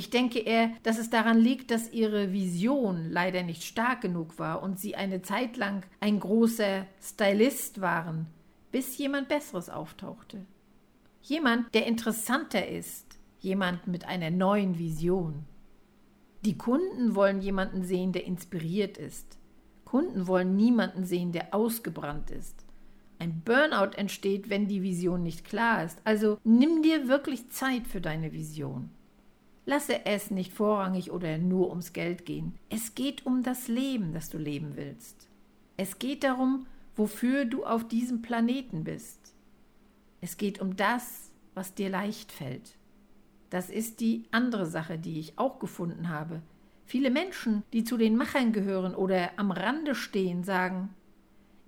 Ich 0.00 0.08
denke 0.08 0.38
eher, 0.38 0.70
dass 0.82 0.96
es 0.96 1.10
daran 1.10 1.36
liegt, 1.36 1.70
dass 1.70 1.92
ihre 1.92 2.32
Vision 2.32 3.10
leider 3.10 3.42
nicht 3.42 3.64
stark 3.64 4.00
genug 4.00 4.38
war 4.38 4.62
und 4.62 4.80
sie 4.80 4.96
eine 4.96 5.20
Zeit 5.20 5.58
lang 5.58 5.82
ein 6.00 6.20
großer 6.20 6.86
Stylist 7.02 7.82
waren, 7.82 8.24
bis 8.72 8.96
jemand 8.96 9.28
Besseres 9.28 9.68
auftauchte. 9.68 10.46
Jemand, 11.20 11.74
der 11.74 11.86
interessanter 11.86 12.66
ist, 12.66 13.18
jemand 13.40 13.88
mit 13.88 14.06
einer 14.06 14.30
neuen 14.30 14.78
Vision. 14.78 15.44
Die 16.46 16.56
Kunden 16.56 17.14
wollen 17.14 17.42
jemanden 17.42 17.84
sehen, 17.84 18.12
der 18.12 18.24
inspiriert 18.24 18.96
ist. 18.96 19.36
Kunden 19.84 20.26
wollen 20.26 20.56
niemanden 20.56 21.04
sehen, 21.04 21.32
der 21.32 21.54
ausgebrannt 21.54 22.30
ist. 22.30 22.64
Ein 23.18 23.42
Burnout 23.44 23.98
entsteht, 23.98 24.48
wenn 24.48 24.66
die 24.66 24.82
Vision 24.82 25.22
nicht 25.22 25.44
klar 25.44 25.84
ist. 25.84 26.00
Also 26.04 26.38
nimm 26.42 26.80
dir 26.80 27.06
wirklich 27.06 27.50
Zeit 27.50 27.86
für 27.86 28.00
deine 28.00 28.32
Vision. 28.32 28.88
Lasse 29.66 30.06
es 30.06 30.30
nicht 30.30 30.52
vorrangig 30.52 31.10
oder 31.10 31.38
nur 31.38 31.68
ums 31.70 31.92
Geld 31.92 32.24
gehen. 32.24 32.54
Es 32.68 32.94
geht 32.94 33.26
um 33.26 33.42
das 33.42 33.68
Leben, 33.68 34.12
das 34.12 34.30
du 34.30 34.38
leben 34.38 34.72
willst. 34.74 35.28
Es 35.76 35.98
geht 35.98 36.24
darum, 36.24 36.66
wofür 36.96 37.44
du 37.44 37.64
auf 37.64 37.86
diesem 37.86 38.22
Planeten 38.22 38.84
bist. 38.84 39.34
Es 40.20 40.36
geht 40.36 40.60
um 40.60 40.76
das, 40.76 41.30
was 41.54 41.74
dir 41.74 41.88
leicht 41.88 42.32
fällt. 42.32 42.76
Das 43.50 43.68
ist 43.70 44.00
die 44.00 44.24
andere 44.30 44.66
Sache, 44.66 44.98
die 44.98 45.18
ich 45.18 45.38
auch 45.38 45.58
gefunden 45.58 46.08
habe. 46.08 46.42
Viele 46.84 47.10
Menschen, 47.10 47.62
die 47.72 47.84
zu 47.84 47.96
den 47.96 48.16
Machern 48.16 48.52
gehören 48.52 48.94
oder 48.94 49.30
am 49.36 49.50
Rande 49.50 49.94
stehen, 49.94 50.44
sagen, 50.44 50.90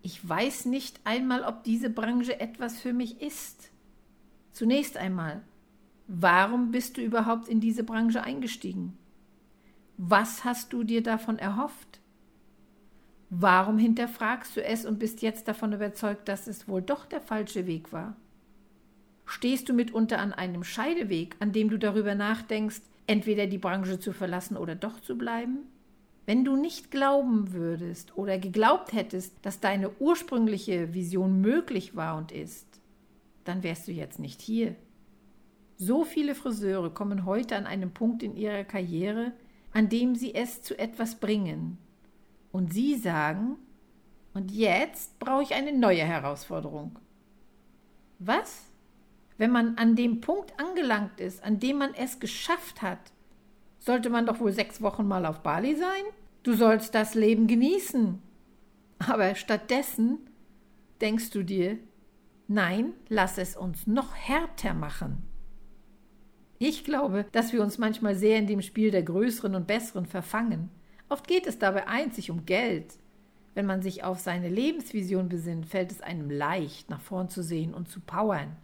ich 0.02 0.28
weiß 0.28 0.66
nicht 0.66 1.00
einmal, 1.04 1.44
ob 1.44 1.62
diese 1.64 1.90
Branche 1.90 2.40
etwas 2.40 2.80
für 2.80 2.92
mich 2.92 3.20
ist. 3.20 3.70
Zunächst 4.52 4.96
einmal, 4.96 5.42
warum 6.06 6.70
bist 6.70 6.96
du 6.96 7.02
überhaupt 7.02 7.48
in 7.48 7.60
diese 7.60 7.84
Branche 7.84 8.22
eingestiegen? 8.22 8.96
Was 9.96 10.44
hast 10.44 10.72
du 10.72 10.84
dir 10.84 11.02
davon 11.02 11.38
erhofft? 11.38 12.00
Warum 13.30 13.78
hinterfragst 13.78 14.56
du 14.56 14.64
es 14.64 14.84
und 14.84 14.98
bist 14.98 15.22
jetzt 15.22 15.48
davon 15.48 15.72
überzeugt, 15.72 16.28
dass 16.28 16.46
es 16.46 16.68
wohl 16.68 16.82
doch 16.82 17.06
der 17.06 17.20
falsche 17.20 17.66
Weg 17.66 17.92
war? 17.92 18.16
Stehst 19.24 19.68
du 19.68 19.72
mitunter 19.72 20.18
an 20.18 20.32
einem 20.32 20.64
Scheideweg, 20.64 21.36
an 21.38 21.52
dem 21.52 21.70
du 21.70 21.78
darüber 21.78 22.14
nachdenkst, 22.14 22.82
entweder 23.06 23.46
die 23.46 23.58
Branche 23.58 23.98
zu 23.98 24.12
verlassen 24.12 24.56
oder 24.56 24.74
doch 24.74 25.00
zu 25.00 25.16
bleiben? 25.16 25.60
Wenn 26.26 26.44
du 26.44 26.56
nicht 26.56 26.90
glauben 26.90 27.52
würdest 27.52 28.16
oder 28.16 28.38
geglaubt 28.38 28.92
hättest, 28.92 29.34
dass 29.42 29.60
deine 29.60 29.90
ursprüngliche 29.98 30.94
Vision 30.94 31.40
möglich 31.40 31.96
war 31.96 32.16
und 32.16 32.32
ist, 32.32 32.66
dann 33.44 33.62
wärst 33.62 33.88
du 33.88 33.92
jetzt 33.92 34.18
nicht 34.18 34.40
hier. 34.40 34.76
So 35.84 36.04
viele 36.04 36.36
Friseure 36.36 36.90
kommen 36.94 37.24
heute 37.24 37.56
an 37.56 37.66
einem 37.66 37.92
Punkt 37.92 38.22
in 38.22 38.36
ihrer 38.36 38.62
Karriere, 38.62 39.32
an 39.72 39.88
dem 39.88 40.14
sie 40.14 40.32
es 40.32 40.62
zu 40.62 40.78
etwas 40.78 41.16
bringen. 41.16 41.76
Und 42.52 42.72
sie 42.72 42.94
sagen, 42.94 43.56
und 44.32 44.52
jetzt 44.52 45.18
brauche 45.18 45.42
ich 45.42 45.54
eine 45.54 45.76
neue 45.76 46.04
Herausforderung. 46.04 47.00
Was? 48.20 48.70
Wenn 49.38 49.50
man 49.50 49.76
an 49.76 49.96
dem 49.96 50.20
Punkt 50.20 50.52
angelangt 50.60 51.18
ist, 51.18 51.42
an 51.42 51.58
dem 51.58 51.78
man 51.78 51.94
es 51.94 52.20
geschafft 52.20 52.80
hat, 52.80 53.00
sollte 53.80 54.08
man 54.08 54.24
doch 54.24 54.38
wohl 54.38 54.52
sechs 54.52 54.82
Wochen 54.82 55.08
mal 55.08 55.26
auf 55.26 55.40
Bali 55.40 55.74
sein? 55.74 56.04
Du 56.44 56.52
sollst 56.52 56.94
das 56.94 57.16
Leben 57.16 57.48
genießen. 57.48 58.22
Aber 59.00 59.34
stattdessen 59.34 60.30
denkst 61.00 61.30
du 61.30 61.42
dir, 61.42 61.76
nein, 62.46 62.92
lass 63.08 63.36
es 63.36 63.56
uns 63.56 63.88
noch 63.88 64.14
härter 64.14 64.74
machen. 64.74 65.26
Ich 66.64 66.84
glaube, 66.84 67.26
dass 67.32 67.52
wir 67.52 67.60
uns 67.60 67.78
manchmal 67.78 68.14
sehr 68.14 68.38
in 68.38 68.46
dem 68.46 68.62
Spiel 68.62 68.92
der 68.92 69.02
Größeren 69.02 69.56
und 69.56 69.66
Besseren 69.66 70.06
verfangen. 70.06 70.70
Oft 71.08 71.26
geht 71.26 71.48
es 71.48 71.58
dabei 71.58 71.88
einzig 71.88 72.30
um 72.30 72.46
Geld. 72.46 72.94
Wenn 73.54 73.66
man 73.66 73.82
sich 73.82 74.04
auf 74.04 74.20
seine 74.20 74.48
Lebensvision 74.48 75.28
besinnt, 75.28 75.66
fällt 75.66 75.90
es 75.90 76.00
einem 76.00 76.30
leicht, 76.30 76.88
nach 76.88 77.00
vorn 77.00 77.28
zu 77.28 77.42
sehen 77.42 77.74
und 77.74 77.88
zu 77.88 77.98
powern. 77.98 78.54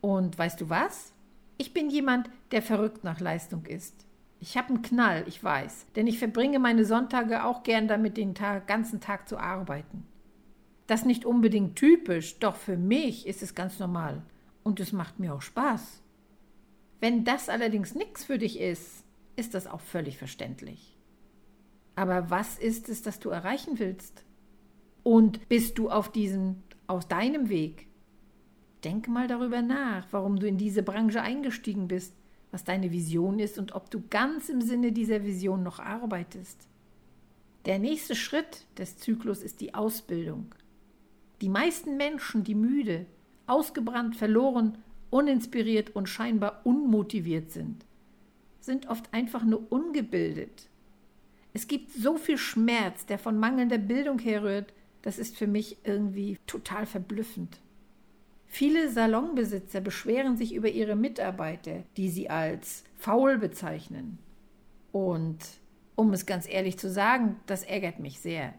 Und 0.00 0.38
weißt 0.38 0.60
du 0.60 0.68
was? 0.68 1.12
Ich 1.58 1.74
bin 1.74 1.90
jemand, 1.90 2.30
der 2.52 2.62
verrückt 2.62 3.02
nach 3.02 3.18
Leistung 3.18 3.66
ist. 3.66 4.06
Ich 4.38 4.56
habe 4.56 4.68
einen 4.68 4.82
Knall, 4.82 5.24
ich 5.26 5.42
weiß, 5.42 5.86
denn 5.96 6.06
ich 6.06 6.20
verbringe 6.20 6.60
meine 6.60 6.84
Sonntage 6.84 7.44
auch 7.44 7.64
gern 7.64 7.88
damit, 7.88 8.18
den 8.18 8.36
Tag, 8.36 8.68
ganzen 8.68 9.00
Tag 9.00 9.28
zu 9.28 9.36
arbeiten. 9.36 10.06
Das 10.86 11.04
nicht 11.04 11.24
unbedingt 11.24 11.74
typisch, 11.74 12.38
doch 12.38 12.54
für 12.54 12.76
mich 12.76 13.26
ist 13.26 13.42
es 13.42 13.56
ganz 13.56 13.80
normal 13.80 14.22
und 14.62 14.78
es 14.78 14.92
macht 14.92 15.18
mir 15.18 15.34
auch 15.34 15.42
Spaß. 15.42 15.99
Wenn 17.00 17.24
das 17.24 17.48
allerdings 17.48 17.94
nichts 17.94 18.24
für 18.24 18.38
dich 18.38 18.60
ist, 18.60 19.04
ist 19.36 19.54
das 19.54 19.66
auch 19.66 19.80
völlig 19.80 20.18
verständlich. 20.18 20.96
Aber 21.96 22.30
was 22.30 22.58
ist 22.58 22.88
es, 22.88 23.02
das 23.02 23.18
du 23.18 23.30
erreichen 23.30 23.78
willst? 23.78 24.24
Und 25.02 25.48
bist 25.48 25.78
du 25.78 25.90
auf 25.90 26.12
diesem, 26.12 26.62
aus 26.86 27.08
deinem 27.08 27.48
Weg? 27.48 27.88
Denke 28.84 29.10
mal 29.10 29.26
darüber 29.26 29.62
nach, 29.62 30.06
warum 30.10 30.38
du 30.38 30.46
in 30.46 30.58
diese 30.58 30.82
Branche 30.82 31.22
eingestiegen 31.22 31.88
bist 31.88 32.14
was 32.50 32.64
deine 32.64 32.90
Vision 32.90 33.38
ist 33.38 33.58
und 33.58 33.72
ob 33.72 33.90
du 33.90 34.02
ganz 34.08 34.48
im 34.48 34.60
Sinne 34.60 34.92
dieser 34.92 35.24
Vision 35.24 35.62
noch 35.62 35.78
arbeitest. 35.78 36.68
Der 37.66 37.78
nächste 37.78 38.14
Schritt 38.14 38.66
des 38.78 38.96
Zyklus 38.96 39.42
ist 39.42 39.60
die 39.60 39.74
Ausbildung. 39.74 40.54
Die 41.40 41.48
meisten 41.48 41.96
Menschen, 41.96 42.42
die 42.42 42.54
müde, 42.54 43.06
ausgebrannt, 43.46 44.16
verloren, 44.16 44.78
uninspiriert 45.10 45.94
und 45.94 46.08
scheinbar 46.08 46.60
unmotiviert 46.64 47.50
sind, 47.50 47.84
sind 48.60 48.88
oft 48.88 49.12
einfach 49.12 49.44
nur 49.44 49.70
ungebildet. 49.70 50.68
Es 51.52 51.66
gibt 51.66 51.92
so 51.92 52.16
viel 52.16 52.38
Schmerz, 52.38 53.06
der 53.06 53.18
von 53.18 53.38
mangelnder 53.38 53.78
Bildung 53.78 54.18
herrührt, 54.18 54.72
das 55.02 55.18
ist 55.18 55.36
für 55.36 55.46
mich 55.46 55.78
irgendwie 55.84 56.38
total 56.46 56.86
verblüffend. 56.86 57.58
Viele 58.46 58.90
Salonbesitzer 58.90 59.80
beschweren 59.80 60.36
sich 60.36 60.54
über 60.54 60.68
ihre 60.68 60.96
Mitarbeiter, 60.96 61.84
die 61.96 62.08
sie 62.08 62.28
als 62.28 62.84
faul 62.96 63.38
bezeichnen. 63.38 64.18
Und 64.92 65.38
um 65.94 66.12
es 66.12 66.26
ganz 66.26 66.48
ehrlich 66.48 66.78
zu 66.78 66.90
sagen, 66.90 67.36
das 67.46 67.62
ärgert 67.62 68.00
mich 68.00 68.20
sehr. 68.20 68.54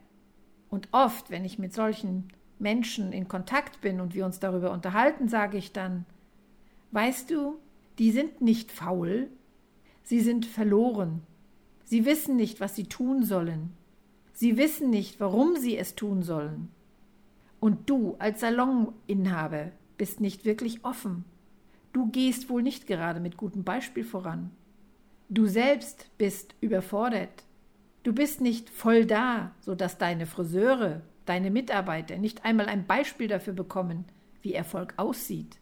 Und 0.69 0.87
oft, 0.91 1.29
wenn 1.29 1.43
ich 1.43 1.59
mit 1.59 1.73
solchen 1.73 2.29
Menschen 2.57 3.11
in 3.11 3.27
Kontakt 3.27 3.81
bin 3.81 3.99
und 3.99 4.15
wir 4.15 4.25
uns 4.25 4.39
darüber 4.39 4.71
unterhalten, 4.71 5.27
sage 5.27 5.57
ich 5.57 5.73
dann, 5.73 6.05
weißt 6.91 7.29
du, 7.31 7.57
die 7.99 8.11
sind 8.11 8.41
nicht 8.41 8.71
faul, 8.71 9.29
sie 10.03 10.21
sind 10.21 10.45
verloren. 10.45 11.21
Sie 11.83 12.05
wissen 12.05 12.35
nicht, 12.35 12.59
was 12.59 12.75
sie 12.75 12.85
tun 12.85 13.23
sollen. 13.23 13.73
Sie 14.33 14.57
wissen 14.57 14.89
nicht, 14.89 15.19
warum 15.19 15.55
sie 15.57 15.77
es 15.77 15.95
tun 15.95 16.23
sollen. 16.23 16.69
Und 17.59 17.89
du 17.89 18.15
als 18.17 18.39
Saloninhaber 18.39 19.71
bist 19.97 20.19
nicht 20.19 20.45
wirklich 20.45 20.83
offen. 20.83 21.25
Du 21.93 22.07
gehst 22.07 22.49
wohl 22.49 22.63
nicht 22.63 22.87
gerade 22.87 23.19
mit 23.19 23.37
gutem 23.37 23.63
Beispiel 23.63 24.03
voran. 24.03 24.51
Du 25.29 25.45
selbst 25.45 26.09
bist 26.17 26.55
überfordert. 26.59 27.43
Du 28.03 28.13
bist 28.13 28.41
nicht 28.41 28.69
voll 28.69 29.05
da, 29.05 29.53
so 29.59 29.75
dass 29.75 29.97
deine 29.97 30.25
Friseure, 30.25 31.01
deine 31.25 31.51
Mitarbeiter 31.51 32.17
nicht 32.17 32.43
einmal 32.43 32.65
ein 32.65 32.87
Beispiel 32.87 33.27
dafür 33.27 33.53
bekommen, 33.53 34.05
wie 34.41 34.53
Erfolg 34.53 34.95
aussieht. 34.97 35.60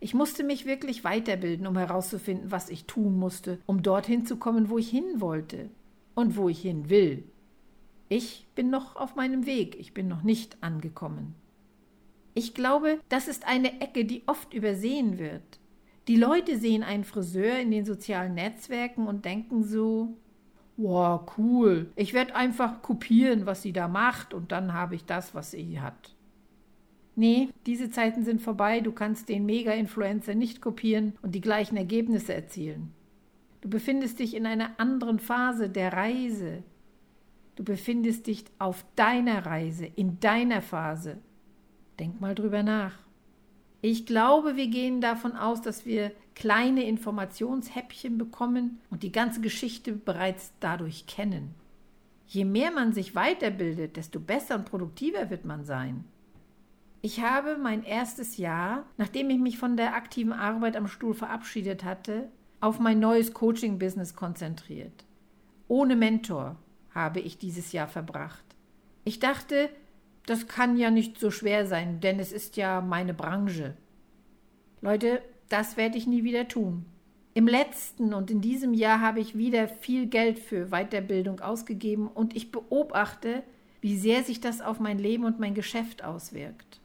Ich 0.00 0.14
musste 0.14 0.44
mich 0.44 0.64
wirklich 0.64 1.04
weiterbilden, 1.04 1.66
um 1.66 1.76
herauszufinden, 1.76 2.50
was 2.50 2.70
ich 2.70 2.86
tun 2.86 3.18
musste, 3.18 3.58
um 3.66 3.82
dorthin 3.82 4.24
zu 4.24 4.36
kommen, 4.36 4.70
wo 4.70 4.78
ich 4.78 4.88
hin 4.88 5.20
wollte 5.20 5.68
und 6.14 6.36
wo 6.36 6.48
ich 6.48 6.62
hin 6.62 6.88
will. 6.88 7.24
Ich 8.08 8.48
bin 8.54 8.70
noch 8.70 8.96
auf 8.96 9.14
meinem 9.14 9.44
Weg, 9.44 9.78
ich 9.78 9.92
bin 9.92 10.08
noch 10.08 10.22
nicht 10.22 10.56
angekommen. 10.62 11.34
Ich 12.32 12.54
glaube, 12.54 12.98
das 13.10 13.28
ist 13.28 13.46
eine 13.46 13.80
Ecke, 13.82 14.06
die 14.06 14.22
oft 14.26 14.54
übersehen 14.54 15.18
wird. 15.18 15.42
Die 16.08 16.16
Leute 16.16 16.58
sehen 16.58 16.82
einen 16.82 17.04
Friseur 17.04 17.58
in 17.58 17.70
den 17.70 17.84
sozialen 17.84 18.34
Netzwerken 18.34 19.06
und 19.06 19.26
denken 19.26 19.62
so, 19.62 20.16
wow, 20.78 21.20
cool, 21.36 21.92
ich 21.94 22.14
werde 22.14 22.34
einfach 22.34 22.80
kopieren, 22.80 23.44
was 23.44 23.62
sie 23.62 23.72
da 23.72 23.86
macht 23.86 24.32
und 24.32 24.50
dann 24.50 24.72
habe 24.72 24.94
ich 24.94 25.04
das, 25.04 25.34
was 25.34 25.50
sie 25.50 25.78
hat. 25.80 26.14
Nee, 27.20 27.50
diese 27.66 27.90
Zeiten 27.90 28.24
sind 28.24 28.40
vorbei, 28.40 28.80
du 28.80 28.92
kannst 28.92 29.28
den 29.28 29.44
Mega-Influencer 29.44 30.34
nicht 30.34 30.62
kopieren 30.62 31.12
und 31.20 31.34
die 31.34 31.42
gleichen 31.42 31.76
Ergebnisse 31.76 32.32
erzielen. 32.32 32.94
Du 33.60 33.68
befindest 33.68 34.20
dich 34.20 34.34
in 34.34 34.46
einer 34.46 34.70
anderen 34.80 35.18
Phase 35.18 35.68
der 35.68 35.92
Reise. 35.92 36.62
Du 37.56 37.62
befindest 37.62 38.26
dich 38.26 38.46
auf 38.58 38.86
deiner 38.96 39.44
Reise, 39.44 39.84
in 39.84 40.18
deiner 40.20 40.62
Phase. 40.62 41.18
Denk 41.98 42.22
mal 42.22 42.34
drüber 42.34 42.62
nach. 42.62 42.98
Ich 43.82 44.06
glaube, 44.06 44.56
wir 44.56 44.68
gehen 44.68 45.02
davon 45.02 45.32
aus, 45.36 45.60
dass 45.60 45.84
wir 45.84 46.12
kleine 46.34 46.84
Informationshäppchen 46.84 48.16
bekommen 48.16 48.80
und 48.88 49.02
die 49.02 49.12
ganze 49.12 49.42
Geschichte 49.42 49.92
bereits 49.92 50.54
dadurch 50.60 51.06
kennen. 51.06 51.54
Je 52.28 52.46
mehr 52.46 52.70
man 52.70 52.94
sich 52.94 53.14
weiterbildet, 53.14 53.98
desto 53.98 54.20
besser 54.20 54.54
und 54.54 54.64
produktiver 54.64 55.28
wird 55.28 55.44
man 55.44 55.66
sein. 55.66 56.06
Ich 57.02 57.22
habe 57.22 57.56
mein 57.56 57.82
erstes 57.82 58.36
Jahr, 58.36 58.84
nachdem 58.98 59.30
ich 59.30 59.38
mich 59.38 59.56
von 59.56 59.76
der 59.76 59.94
aktiven 59.94 60.34
Arbeit 60.34 60.76
am 60.76 60.86
Stuhl 60.86 61.14
verabschiedet 61.14 61.82
hatte, 61.82 62.28
auf 62.60 62.78
mein 62.78 63.00
neues 63.00 63.32
Coaching-Business 63.32 64.14
konzentriert. 64.14 65.04
Ohne 65.66 65.96
Mentor 65.96 66.56
habe 66.94 67.20
ich 67.20 67.38
dieses 67.38 67.72
Jahr 67.72 67.88
verbracht. 67.88 68.44
Ich 69.04 69.18
dachte, 69.18 69.70
das 70.26 70.46
kann 70.46 70.76
ja 70.76 70.90
nicht 70.90 71.18
so 71.18 71.30
schwer 71.30 71.66
sein, 71.66 72.00
denn 72.00 72.18
es 72.18 72.32
ist 72.32 72.58
ja 72.58 72.82
meine 72.82 73.14
Branche. 73.14 73.74
Leute, 74.82 75.22
das 75.48 75.78
werde 75.78 75.96
ich 75.96 76.06
nie 76.06 76.22
wieder 76.22 76.48
tun. 76.48 76.84
Im 77.32 77.46
letzten 77.46 78.12
und 78.12 78.30
in 78.30 78.42
diesem 78.42 78.74
Jahr 78.74 79.00
habe 79.00 79.20
ich 79.20 79.38
wieder 79.38 79.68
viel 79.68 80.06
Geld 80.06 80.38
für 80.38 80.66
Weiterbildung 80.66 81.40
ausgegeben 81.40 82.08
und 82.08 82.36
ich 82.36 82.50
beobachte, 82.52 83.42
wie 83.80 83.96
sehr 83.96 84.22
sich 84.22 84.40
das 84.40 84.60
auf 84.60 84.80
mein 84.80 84.98
Leben 84.98 85.24
und 85.24 85.40
mein 85.40 85.54
Geschäft 85.54 86.04
auswirkt. 86.04 86.79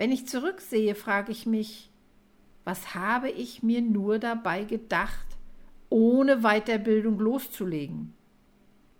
Wenn 0.00 0.12
ich 0.12 0.26
zurücksehe, 0.26 0.94
frage 0.94 1.30
ich 1.30 1.44
mich, 1.44 1.90
was 2.64 2.94
habe 2.94 3.28
ich 3.28 3.62
mir 3.62 3.82
nur 3.82 4.18
dabei 4.18 4.64
gedacht, 4.64 5.26
ohne 5.90 6.38
Weiterbildung 6.38 7.18
loszulegen? 7.18 8.14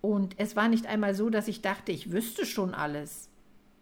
Und 0.03 0.35
es 0.39 0.57
war 0.57 0.69
nicht 0.69 0.87
einmal 0.87 1.15
so, 1.15 1.31
dass 1.31 1.49
ich 1.49 1.63
dachte, 1.63 1.91
ich 1.91 2.13
wüsste 2.13 2.45
schon 2.45 2.75
alles. 2.75 3.31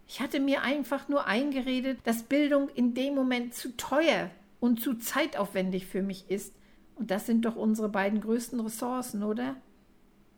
Ich 0.07 0.21
hatte 0.21 0.39
mir 0.39 0.63
einfach 0.63 1.09
nur 1.09 1.27
eingeredet, 1.27 1.99
dass 2.05 2.23
Bildung 2.23 2.69
in 2.69 2.95
dem 2.95 3.17
Moment 3.17 3.53
zu 3.53 3.77
teuer 3.77 4.31
und 4.61 4.81
zu 4.81 4.95
zeitaufwendig 4.95 5.87
für 5.87 6.03
mich 6.03 6.31
ist. 6.31 6.55
Und 6.95 7.11
das 7.11 7.27
sind 7.27 7.45
doch 7.45 7.57
unsere 7.57 7.89
beiden 7.89 8.21
größten 8.21 8.61
Ressourcen, 8.61 9.25
oder? 9.25 9.57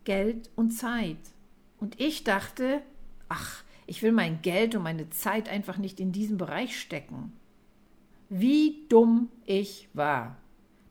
Geld 0.05 0.49
und 0.57 0.71
Zeit. 0.71 1.19
Und 1.79 2.01
ich 2.01 2.25
dachte, 2.25 2.81
ach, 3.29 3.65
ich 3.91 4.05
will 4.05 4.13
mein 4.13 4.41
Geld 4.41 4.77
und 4.77 4.85
meine 4.85 5.11
Zeit 5.11 5.49
einfach 5.49 5.77
nicht 5.77 5.99
in 5.99 6.13
diesen 6.13 6.39
Bereich 6.39 6.81
stecken. 6.81 7.33
Wie 8.29 8.87
dumm 8.89 9.31
ich 9.47 9.89
war. 9.95 10.37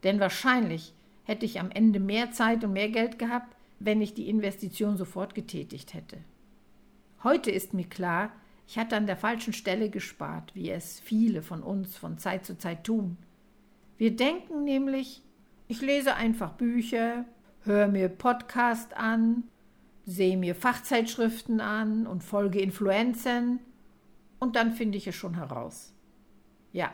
Denn 0.03 0.19
wahrscheinlich 0.19 0.93
hätte 1.23 1.45
ich 1.45 1.61
am 1.61 1.71
Ende 1.71 2.01
mehr 2.01 2.31
Zeit 2.31 2.61
und 2.65 2.73
mehr 2.73 2.89
Geld 2.89 3.17
gehabt, 3.17 3.55
wenn 3.79 4.01
ich 4.01 4.15
die 4.15 4.27
Investition 4.27 4.97
sofort 4.97 5.33
getätigt 5.33 5.93
hätte. 5.93 6.17
Heute 7.23 7.51
ist 7.51 7.73
mir 7.73 7.85
klar, 7.85 8.33
ich 8.67 8.77
hatte 8.77 8.97
an 8.97 9.07
der 9.07 9.15
falschen 9.15 9.53
Stelle 9.53 9.89
gespart, 9.89 10.53
wie 10.53 10.69
es 10.69 10.99
viele 10.99 11.41
von 11.41 11.63
uns 11.63 11.95
von 11.95 12.17
Zeit 12.17 12.45
zu 12.45 12.57
Zeit 12.57 12.83
tun. 12.83 13.15
Wir 13.97 14.13
denken 14.13 14.65
nämlich, 14.65 15.21
ich 15.69 15.79
lese 15.79 16.15
einfach 16.15 16.51
Bücher, 16.51 17.23
höre 17.61 17.87
mir 17.87 18.09
Podcast 18.09 18.97
an, 18.97 19.43
sehe 20.09 20.37
mir 20.37 20.55
Fachzeitschriften 20.55 21.61
an 21.61 22.07
und 22.07 22.23
folge 22.23 22.59
Influencern 22.59 23.59
und 24.39 24.55
dann 24.55 24.71
finde 24.71 24.97
ich 24.97 25.07
es 25.07 25.15
schon 25.15 25.35
heraus. 25.35 25.93
Ja, 26.73 26.91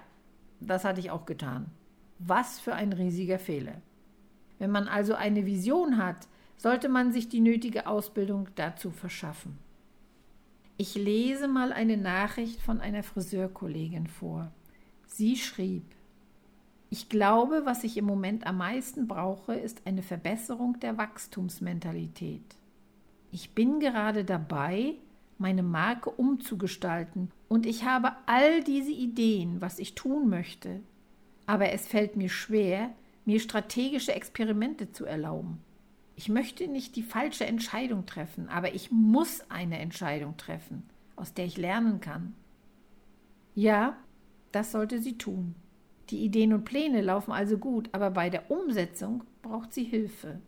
das 0.60 0.84
hatte 0.84 1.00
ich 1.00 1.12
auch 1.12 1.26
getan. 1.26 1.68
Was 2.20 2.60
für 2.60 2.74
ein 2.74 2.92
riesiger 2.92 3.40
Fehler. 3.40 3.82
Wenn 4.60 4.72
man 4.72 4.88
also 4.88 5.16
eine 5.16 5.46
Vision 5.46 5.98
hat, 5.98 6.28
sollte 6.58 6.90
man 6.90 7.12
sich 7.12 7.30
die 7.30 7.40
nötige 7.40 7.88
Ausbildung 7.88 8.50
dazu 8.56 8.92
verschaffen. 8.92 9.58
Ich 10.78 10.96
lese 10.96 11.48
mal 11.48 11.72
eine 11.72 11.98
Nachricht 11.98 12.62
von 12.62 12.82
einer 12.82 13.04
Friseurkollegin 13.04 14.08
vor. 14.08 14.52
Sie 15.08 15.38
schrieb, 15.38 15.84
ich 16.90 17.08
glaube, 17.08 17.62
was 17.64 17.86
ich 17.86 17.96
im 17.96 18.06
Moment 18.06 18.46
am 18.46 18.58
meisten 18.58 19.08
brauche, 19.08 19.56
ist 19.56 19.82
eine 19.86 20.04
Verbesserung 20.04 20.80
der 20.82 20.98
Wachstumsmentalität. 20.98 22.58
Ich 23.36 23.54
bin 23.54 23.82
gerade 23.82 24.24
dabei, 24.24 24.94
meine 25.38 25.62
Marke 25.62 26.10
umzugestalten 26.10 27.32
und 27.50 27.66
ich 27.66 27.84
habe 27.84 28.14
all 28.28 28.64
diese 28.64 28.94
Ideen, 28.94 29.60
was 29.60 29.78
ich 29.78 29.94
tun 29.94 30.30
möchte. 30.30 30.80
Aber 31.46 31.70
es 31.74 31.86
fällt 31.86 32.16
mir 32.16 32.30
schwer, 32.30 32.92
mir 33.26 33.42
strategische 33.42 34.14
Experimente 34.14 34.94
zu 34.94 35.04
erlauben. 35.04 35.62
Ich 36.16 36.30
möchte 36.30 36.70
nicht 36.70 36.96
die 36.96 37.04
falsche 37.04 37.46
Entscheidung 37.46 38.06
treffen, 38.06 38.48
aber 38.48 38.74
ich 38.74 38.90
muss 38.90 39.44
eine 39.52 39.80
Entscheidung 39.80 40.38
treffen, 40.38 40.84
aus 41.18 41.34
der 41.34 41.44
ich 41.44 41.58
lernen 41.58 42.00
kann. 42.00 42.36
Ja, 43.54 43.98
das 44.54 44.72
sollte 44.72 45.02
sie 45.02 45.18
tun. 45.18 45.56
Die 46.10 46.24
Ideen 46.24 46.54
und 46.54 46.64
Pläne 46.64 47.02
laufen 47.02 47.34
also 47.34 47.58
gut, 47.58 47.90
aber 47.92 48.12
bei 48.12 48.30
der 48.30 48.50
Umsetzung 48.50 49.26
braucht 49.42 49.74
sie 49.74 49.84
Hilfe. 49.84 50.40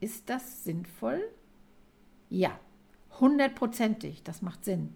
Ist 0.00 0.28
das 0.28 0.64
sinnvoll? 0.64 1.22
Ja, 2.30 2.58
hundertprozentig, 3.20 4.22
das 4.22 4.42
macht 4.42 4.64
Sinn. 4.64 4.94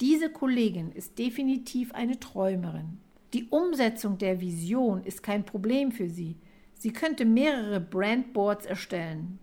Diese 0.00 0.30
Kollegin 0.30 0.92
ist 0.92 1.18
definitiv 1.18 1.92
eine 1.92 2.20
Träumerin. 2.20 2.98
Die 3.32 3.48
Umsetzung 3.48 4.18
der 4.18 4.40
Vision 4.40 5.02
ist 5.04 5.22
kein 5.22 5.44
Problem 5.44 5.90
für 5.90 6.10
sie. 6.10 6.36
Sie 6.74 6.92
könnte 6.92 7.24
mehrere 7.24 7.80
Brandboards 7.80 8.66
erstellen. 8.66 9.38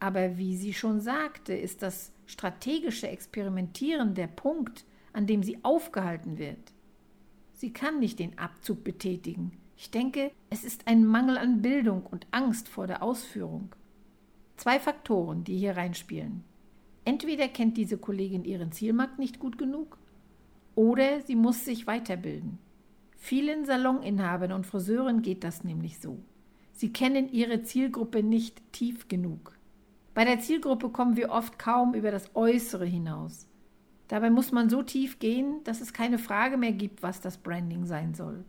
Aber 0.00 0.38
wie 0.38 0.56
sie 0.56 0.72
schon 0.72 1.00
sagte, 1.00 1.54
ist 1.54 1.82
das 1.82 2.12
strategische 2.26 3.08
Experimentieren 3.08 4.14
der 4.14 4.26
Punkt, 4.26 4.84
an 5.12 5.26
dem 5.26 5.42
sie 5.42 5.58
aufgehalten 5.62 6.38
wird. 6.38 6.72
Sie 7.52 7.72
kann 7.72 8.00
nicht 8.00 8.18
den 8.18 8.38
Abzug 8.38 8.84
betätigen. 8.84 9.52
Ich 9.76 9.90
denke, 9.90 10.30
es 10.50 10.64
ist 10.64 10.86
ein 10.86 11.06
Mangel 11.06 11.38
an 11.38 11.62
Bildung 11.62 12.04
und 12.04 12.26
Angst 12.30 12.68
vor 12.68 12.86
der 12.86 13.02
Ausführung. 13.02 13.74
Zwei 14.56 14.80
Faktoren, 14.80 15.44
die 15.44 15.56
hier 15.56 15.76
reinspielen. 15.76 16.44
Entweder 17.04 17.48
kennt 17.48 17.76
diese 17.76 17.98
Kollegin 17.98 18.44
ihren 18.44 18.72
Zielmarkt 18.72 19.18
nicht 19.18 19.38
gut 19.38 19.58
genug, 19.58 19.98
oder 20.74 21.20
sie 21.20 21.36
muss 21.36 21.64
sich 21.64 21.86
weiterbilden. 21.86 22.58
Vielen 23.16 23.64
Saloninhabern 23.64 24.52
und 24.52 24.66
Friseuren 24.66 25.22
geht 25.22 25.44
das 25.44 25.64
nämlich 25.64 26.00
so. 26.00 26.18
Sie 26.72 26.92
kennen 26.92 27.30
ihre 27.32 27.62
Zielgruppe 27.62 28.22
nicht 28.22 28.72
tief 28.72 29.08
genug. 29.08 29.56
Bei 30.14 30.24
der 30.24 30.40
Zielgruppe 30.40 30.90
kommen 30.90 31.16
wir 31.16 31.30
oft 31.30 31.58
kaum 31.58 31.94
über 31.94 32.10
das 32.10 32.34
Äußere 32.34 32.86
hinaus. 32.86 33.48
Dabei 34.08 34.30
muss 34.30 34.52
man 34.52 34.68
so 34.68 34.82
tief 34.82 35.18
gehen, 35.18 35.62
dass 35.64 35.80
es 35.80 35.92
keine 35.92 36.18
Frage 36.18 36.56
mehr 36.56 36.72
gibt, 36.72 37.02
was 37.02 37.20
das 37.20 37.38
Branding 37.38 37.86
sein 37.86 38.14
soll. 38.14 38.44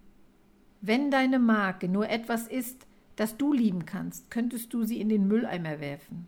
Wenn 0.82 1.12
deine 1.12 1.40
Marke 1.40 1.90
nur 1.90 2.10
etwas 2.10 2.48
ist, 2.48 2.87
das 3.18 3.36
du 3.36 3.52
lieben 3.52 3.86
kannst, 3.86 4.32
könntest 4.32 4.74
du 4.74 4.84
sie 4.84 5.02
in 5.02 5.10
den 5.10 5.28
Mülleimer 5.28 5.82
werfen. 5.82 6.28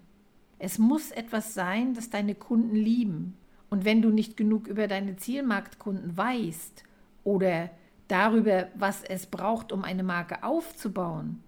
Es 0.58 0.78
muss 0.78 1.12
etwas 1.12 1.54
sein, 1.54 1.94
das 1.94 2.10
deine 2.10 2.36
Kunden 2.36 2.76
lieben. 2.76 3.38
Und 3.70 3.86
wenn 3.86 4.02
du 4.02 4.10
nicht 4.10 4.36
genug 4.36 4.68
über 4.68 4.88
deine 4.88 5.16
Zielmarktkunden 5.16 6.18
weißt 6.18 6.84
oder 7.24 7.70
darüber, 8.08 8.68
was 8.76 9.04
es 9.04 9.28
braucht, 9.28 9.72
um 9.72 9.84
eine 9.84 10.04
Marke 10.04 10.44
aufzubauen, 10.44 11.42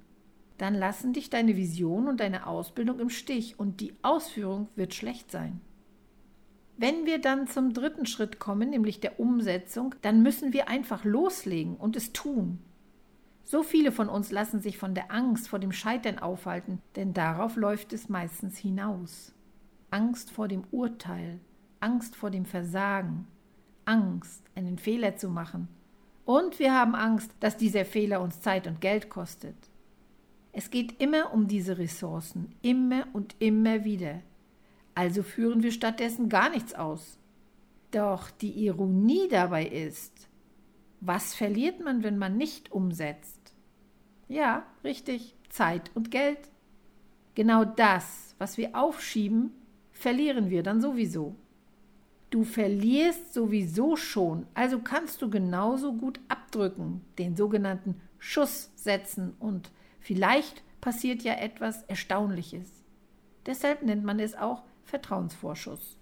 dann 0.57 0.75
lassen 0.75 1.11
dich 1.11 1.31
deine 1.31 1.57
Vision 1.57 2.07
und 2.07 2.19
deine 2.19 2.45
Ausbildung 2.45 2.99
im 2.99 3.09
Stich 3.09 3.59
und 3.59 3.81
die 3.81 3.93
Ausführung 4.03 4.67
wird 4.75 4.93
schlecht 4.93 5.31
sein. 5.31 5.59
Wenn 6.77 7.07
wir 7.07 7.19
dann 7.19 7.47
zum 7.47 7.73
dritten 7.73 8.05
Schritt 8.05 8.39
kommen, 8.39 8.69
nämlich 8.69 8.99
der 8.99 9.19
Umsetzung, 9.19 9.95
dann 10.03 10.21
müssen 10.21 10.53
wir 10.53 10.67
einfach 10.69 11.03
loslegen 11.03 11.75
und 11.75 11.95
es 11.95 12.13
tun. 12.13 12.59
So 13.51 13.63
viele 13.63 13.91
von 13.91 14.07
uns 14.07 14.31
lassen 14.31 14.61
sich 14.61 14.77
von 14.77 14.95
der 14.95 15.11
Angst 15.11 15.49
vor 15.49 15.59
dem 15.59 15.73
Scheitern 15.73 16.19
aufhalten, 16.19 16.81
denn 16.95 17.13
darauf 17.13 17.57
läuft 17.57 17.91
es 17.91 18.07
meistens 18.07 18.57
hinaus. 18.57 19.33
Angst 19.89 20.31
vor 20.31 20.47
dem 20.47 20.63
Urteil, 20.71 21.41
Angst 21.81 22.15
vor 22.15 22.29
dem 22.29 22.45
Versagen, 22.45 23.27
Angst, 23.83 24.41
einen 24.55 24.77
Fehler 24.77 25.17
zu 25.17 25.27
machen. 25.27 25.67
Und 26.23 26.59
wir 26.59 26.73
haben 26.73 26.95
Angst, 26.95 27.29
dass 27.41 27.57
dieser 27.57 27.83
Fehler 27.83 28.21
uns 28.21 28.39
Zeit 28.39 28.67
und 28.67 28.79
Geld 28.79 29.09
kostet. 29.09 29.57
Es 30.53 30.69
geht 30.69 31.01
immer 31.01 31.33
um 31.33 31.49
diese 31.49 31.77
Ressourcen, 31.77 32.55
immer 32.61 33.03
und 33.11 33.35
immer 33.39 33.83
wieder. 33.83 34.21
Also 34.95 35.23
führen 35.23 35.61
wir 35.61 35.73
stattdessen 35.73 36.29
gar 36.29 36.49
nichts 36.51 36.73
aus. 36.73 37.17
Doch 37.91 38.31
die 38.31 38.65
Ironie 38.65 39.27
dabei 39.27 39.65
ist, 39.65 40.29
was 41.01 41.33
verliert 41.33 41.83
man, 41.83 42.03
wenn 42.03 42.17
man 42.17 42.37
nicht 42.37 42.71
umsetzt? 42.71 43.40
Ja, 44.31 44.63
richtig, 44.85 45.35
Zeit 45.49 45.91
und 45.93 46.09
Geld. 46.09 46.39
Genau 47.35 47.65
das, 47.65 48.33
was 48.37 48.57
wir 48.57 48.77
aufschieben, 48.77 49.51
verlieren 49.91 50.49
wir 50.49 50.63
dann 50.63 50.79
sowieso. 50.79 51.35
Du 52.29 52.45
verlierst 52.45 53.33
sowieso 53.33 53.97
schon, 53.97 54.45
also 54.53 54.79
kannst 54.79 55.21
du 55.21 55.29
genauso 55.29 55.91
gut 55.91 56.21
abdrücken, 56.29 57.01
den 57.19 57.35
sogenannten 57.35 57.99
Schuss 58.19 58.71
setzen 58.75 59.33
und 59.37 59.69
vielleicht 59.99 60.63
passiert 60.79 61.23
ja 61.23 61.33
etwas 61.33 61.83
Erstaunliches. 61.89 62.71
Deshalb 63.45 63.83
nennt 63.83 64.05
man 64.05 64.21
es 64.21 64.33
auch 64.33 64.63
Vertrauensvorschuss. 64.85 65.97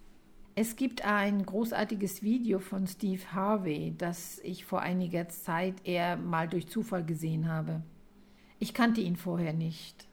Es 0.53 0.75
gibt 0.75 1.03
ein 1.03 1.47
großartiges 1.47 2.21
Video 2.21 2.59
von 2.59 2.85
Steve 2.85 3.23
Harvey, 3.33 3.95
das 3.97 4.37
ich 4.43 4.65
vor 4.65 4.81
einiger 4.81 5.29
Zeit 5.29 5.73
eher 5.83 6.15
mal 6.15 6.47
durch 6.47 6.67
Zufall 6.67 7.03
gesehen 7.03 7.51
habe. 7.51 7.81
Ich 8.59 8.73
kannte 8.73 9.01
ihn 9.01 9.15
vorher 9.15 9.53
nicht. 9.53 10.07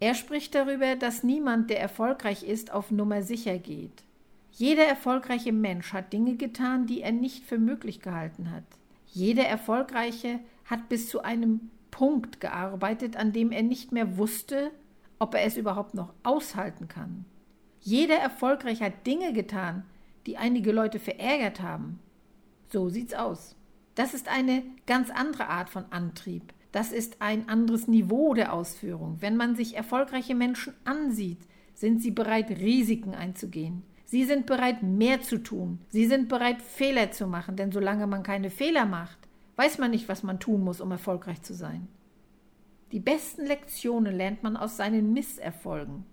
Er 0.00 0.14
spricht 0.14 0.54
darüber, 0.54 0.96
dass 0.96 1.22
niemand, 1.22 1.70
der 1.70 1.80
erfolgreich 1.80 2.42
ist, 2.42 2.72
auf 2.72 2.90
Nummer 2.90 3.22
sicher 3.22 3.58
geht. 3.58 4.04
Jeder 4.52 4.84
erfolgreiche 4.84 5.52
Mensch 5.52 5.92
hat 5.92 6.12
Dinge 6.12 6.36
getan, 6.36 6.86
die 6.86 7.02
er 7.02 7.12
nicht 7.12 7.44
für 7.44 7.58
möglich 7.58 8.00
gehalten 8.00 8.50
hat. 8.50 8.64
Jeder 9.06 9.44
Erfolgreiche 9.44 10.40
hat 10.64 10.88
bis 10.88 11.08
zu 11.08 11.22
einem 11.22 11.70
Punkt 11.90 12.40
gearbeitet, 12.40 13.16
an 13.16 13.32
dem 13.32 13.52
er 13.52 13.62
nicht 13.62 13.92
mehr 13.92 14.16
wusste, 14.16 14.70
ob 15.18 15.34
er 15.34 15.44
es 15.44 15.56
überhaupt 15.56 15.94
noch 15.94 16.12
aushalten 16.22 16.88
kann. 16.88 17.24
Jeder 17.80 18.16
Erfolgreiche 18.16 18.84
hat 18.86 19.06
Dinge 19.06 19.32
getan, 19.32 19.84
die 20.26 20.36
einige 20.36 20.72
Leute 20.72 20.98
verärgert 20.98 21.60
haben. 21.60 21.98
So 22.72 22.88
sieht's 22.88 23.14
aus. 23.14 23.56
Das 23.94 24.14
ist 24.14 24.28
eine 24.28 24.62
ganz 24.86 25.10
andere 25.10 25.48
Art 25.48 25.68
von 25.68 25.84
Antrieb. 25.90 26.52
Das 26.72 26.90
ist 26.90 27.20
ein 27.20 27.48
anderes 27.48 27.86
Niveau 27.86 28.34
der 28.34 28.52
Ausführung. 28.52 29.18
Wenn 29.20 29.36
man 29.36 29.54
sich 29.54 29.76
erfolgreiche 29.76 30.34
Menschen 30.34 30.72
ansieht, 30.84 31.40
sind 31.74 32.02
sie 32.02 32.10
bereit, 32.10 32.50
Risiken 32.50 33.14
einzugehen. 33.14 33.82
Sie 34.06 34.24
sind 34.24 34.46
bereit, 34.46 34.82
mehr 34.82 35.20
zu 35.22 35.42
tun. 35.42 35.78
Sie 35.88 36.06
sind 36.06 36.28
bereit, 36.28 36.60
Fehler 36.60 37.12
zu 37.12 37.26
machen, 37.26 37.56
denn 37.56 37.72
solange 37.72 38.06
man 38.06 38.22
keine 38.22 38.50
Fehler 38.50 38.86
macht, 38.86 39.18
weiß 39.56 39.78
man 39.78 39.90
nicht, 39.90 40.08
was 40.08 40.22
man 40.22 40.40
tun 40.40 40.64
muss, 40.64 40.80
um 40.80 40.90
erfolgreich 40.90 41.42
zu 41.42 41.54
sein. 41.54 41.88
Die 42.90 43.00
besten 43.00 43.46
Lektionen 43.46 44.14
lernt 44.14 44.42
man 44.42 44.56
aus 44.56 44.76
seinen 44.76 45.12
Misserfolgen. 45.12 46.04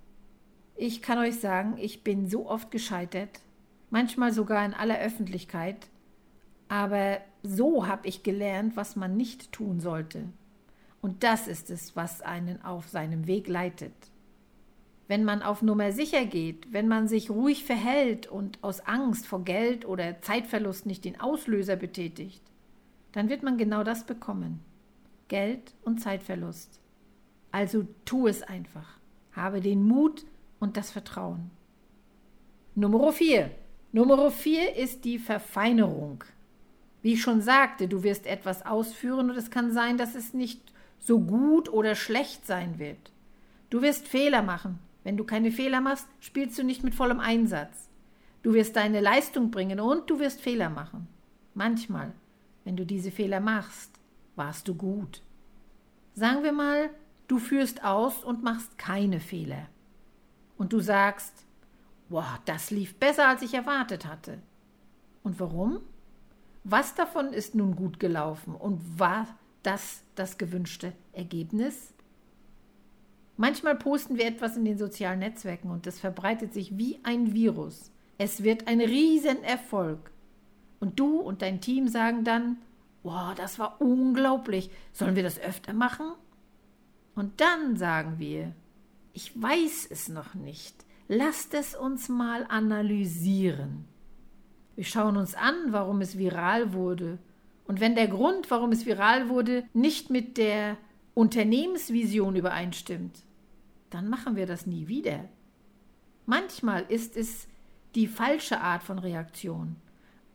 Ich 0.75 1.01
kann 1.01 1.17
euch 1.17 1.39
sagen, 1.39 1.75
ich 1.77 2.03
bin 2.05 2.29
so 2.29 2.47
oft 2.47 2.71
gescheitert, 2.71 3.41
manchmal 3.89 4.31
sogar 4.31 4.65
in 4.65 4.73
aller 4.73 4.97
Öffentlichkeit, 4.99 5.87
aber 6.69 7.17
so 7.43 7.87
habe 7.87 8.07
ich 8.07 8.23
gelernt, 8.23 8.77
was 8.77 8.95
man 8.95 9.17
nicht 9.17 9.51
tun 9.51 9.81
sollte. 9.81 10.23
Und 11.01 11.23
das 11.23 11.47
ist 11.47 11.69
es, 11.69 11.95
was 11.95 12.21
einen 12.21 12.61
auf 12.63 12.89
seinem 12.89 13.27
Weg 13.27 13.47
leitet. 13.47 13.93
Wenn 15.07 15.23
man 15.23 15.41
auf 15.41 15.61
Nummer 15.61 15.91
sicher 15.91 16.25
geht, 16.25 16.71
wenn 16.71 16.87
man 16.87 17.07
sich 17.07 17.31
ruhig 17.31 17.63
verhält 17.63 18.27
und 18.27 18.63
aus 18.63 18.81
Angst 18.81 19.25
vor 19.25 19.43
Geld 19.43 19.85
oder 19.85 20.21
Zeitverlust 20.21 20.85
nicht 20.85 21.03
den 21.03 21.19
Auslöser 21.19 21.75
betätigt, 21.75 22.43
dann 23.13 23.29
wird 23.29 23.41
man 23.41 23.57
genau 23.57 23.83
das 23.83 24.05
bekommen. 24.05 24.59
Geld 25.27 25.73
und 25.83 25.99
Zeitverlust. 25.99 26.79
Also 27.51 27.87
tu 28.05 28.27
es 28.27 28.43
einfach. 28.43 28.99
Habe 29.31 29.61
den 29.61 29.83
Mut 29.83 30.25
und 30.59 30.77
das 30.77 30.91
Vertrauen. 30.91 31.49
Nummer 32.75 33.11
vier. 33.11 33.51
Nummer 33.91 34.29
vier 34.29 34.75
ist 34.75 35.05
die 35.05 35.17
Verfeinerung. 35.17 36.23
Wie 37.01 37.13
ich 37.13 37.21
schon 37.21 37.41
sagte, 37.41 37.87
du 37.87 38.03
wirst 38.03 38.27
etwas 38.27 38.65
ausführen 38.65 39.31
und 39.31 39.37
es 39.37 39.49
kann 39.49 39.71
sein, 39.71 39.97
dass 39.97 40.15
es 40.15 40.33
nicht 40.33 40.68
so 40.99 41.19
gut 41.19 41.69
oder 41.69 41.95
schlecht 41.95 42.45
sein 42.45 42.79
wird. 42.79 43.11
Du 43.69 43.81
wirst 43.81 44.07
Fehler 44.07 44.41
machen. 44.41 44.79
Wenn 45.03 45.17
du 45.17 45.23
keine 45.23 45.51
Fehler 45.51 45.81
machst, 45.81 46.07
spielst 46.19 46.57
du 46.59 46.63
nicht 46.63 46.83
mit 46.83 46.93
vollem 46.93 47.19
Einsatz. 47.19 47.89
Du 48.43 48.53
wirst 48.53 48.75
deine 48.75 49.01
Leistung 49.01 49.51
bringen 49.51 49.79
und 49.79 50.09
du 50.09 50.19
wirst 50.19 50.41
Fehler 50.41 50.69
machen. 50.69 51.07
Manchmal 51.53 52.13
wenn 52.69 52.75
du 52.75 52.85
diese 52.85 53.09
Fehler 53.09 53.39
machst, 53.39 53.99
warst 54.35 54.67
du 54.67 54.75
gut. 54.75 55.23
Sagen 56.13 56.43
wir 56.43 56.51
mal, 56.51 56.91
du 57.27 57.39
führst 57.39 57.83
aus 57.83 58.23
und 58.23 58.43
machst 58.43 58.77
keine 58.77 59.19
Fehler. 59.19 59.67
Und 60.55 60.71
du 60.71 60.79
sagst, 60.79 61.47
boah, 62.09 62.39
das 62.45 62.69
lief 62.69 62.95
besser, 62.99 63.27
als 63.27 63.41
ich 63.41 63.55
erwartet 63.55 64.05
hatte. 64.05 64.37
Und 65.23 65.39
warum? 65.39 65.79
Was 66.63 66.93
davon 66.93 67.33
ist 67.33 67.55
nun 67.55 67.75
gut 67.75 67.99
gelaufen 67.99 68.53
und 68.53 68.99
war 68.99 69.25
das 69.63 70.03
das 70.15 70.37
gewünschte 70.37 70.93
Ergebnis? 71.13 71.93
Manchmal 73.37 73.75
posten 73.75 74.17
wir 74.17 74.25
etwas 74.25 74.57
in 74.57 74.65
den 74.65 74.77
sozialen 74.77 75.19
Netzwerken 75.19 75.71
und 75.71 75.87
es 75.87 75.99
verbreitet 75.99 76.53
sich 76.53 76.77
wie 76.77 76.99
ein 77.03 77.33
Virus. 77.33 77.91
Es 78.17 78.43
wird 78.43 78.67
ein 78.67 78.81
Riesenerfolg. 78.81 80.11
Und 80.81 80.99
du 80.99 81.19
und 81.19 81.41
dein 81.41 81.61
Team 81.61 81.87
sagen 81.87 82.25
dann, 82.25 82.57
wow, 83.03 83.33
das 83.35 83.57
war 83.57 83.81
unglaublich, 83.81 84.69
sollen 84.91 85.15
wir 85.15 85.23
das 85.23 85.39
öfter 85.39 85.73
machen? 85.73 86.11
Und 87.15 87.39
dann 87.39 87.77
sagen 87.77 88.15
wir, 88.17 88.53
ich 89.13 89.41
weiß 89.41 89.87
es 89.89 90.09
noch 90.09 90.35
nicht, 90.35 90.85
lasst 91.07 91.53
es 91.53 91.75
uns 91.75 92.09
mal 92.09 92.45
analysieren. 92.49 93.85
Wir 94.75 94.85
schauen 94.85 95.17
uns 95.17 95.35
an, 95.35 95.55
warum 95.69 96.01
es 96.01 96.17
viral 96.17 96.73
wurde. 96.73 97.19
Und 97.69 97.79
wenn 97.79 97.93
der 97.93 98.07
Grund, 98.07 98.49
warum 98.49 98.71
es 98.71 98.87
viral 98.87 99.29
wurde, 99.29 99.63
nicht 99.73 100.09
mit 100.09 100.39
der 100.39 100.75
Unternehmensvision 101.13 102.35
übereinstimmt, 102.35 103.21
dann 103.91 104.09
machen 104.09 104.35
wir 104.35 104.47
das 104.47 104.65
nie 104.65 104.87
wieder. 104.87 105.29
Manchmal 106.25 106.83
ist 106.89 107.15
es 107.15 107.47
die 107.93 108.07
falsche 108.07 108.59
Art 108.59 108.81
von 108.81 108.97
Reaktion. 108.97 109.75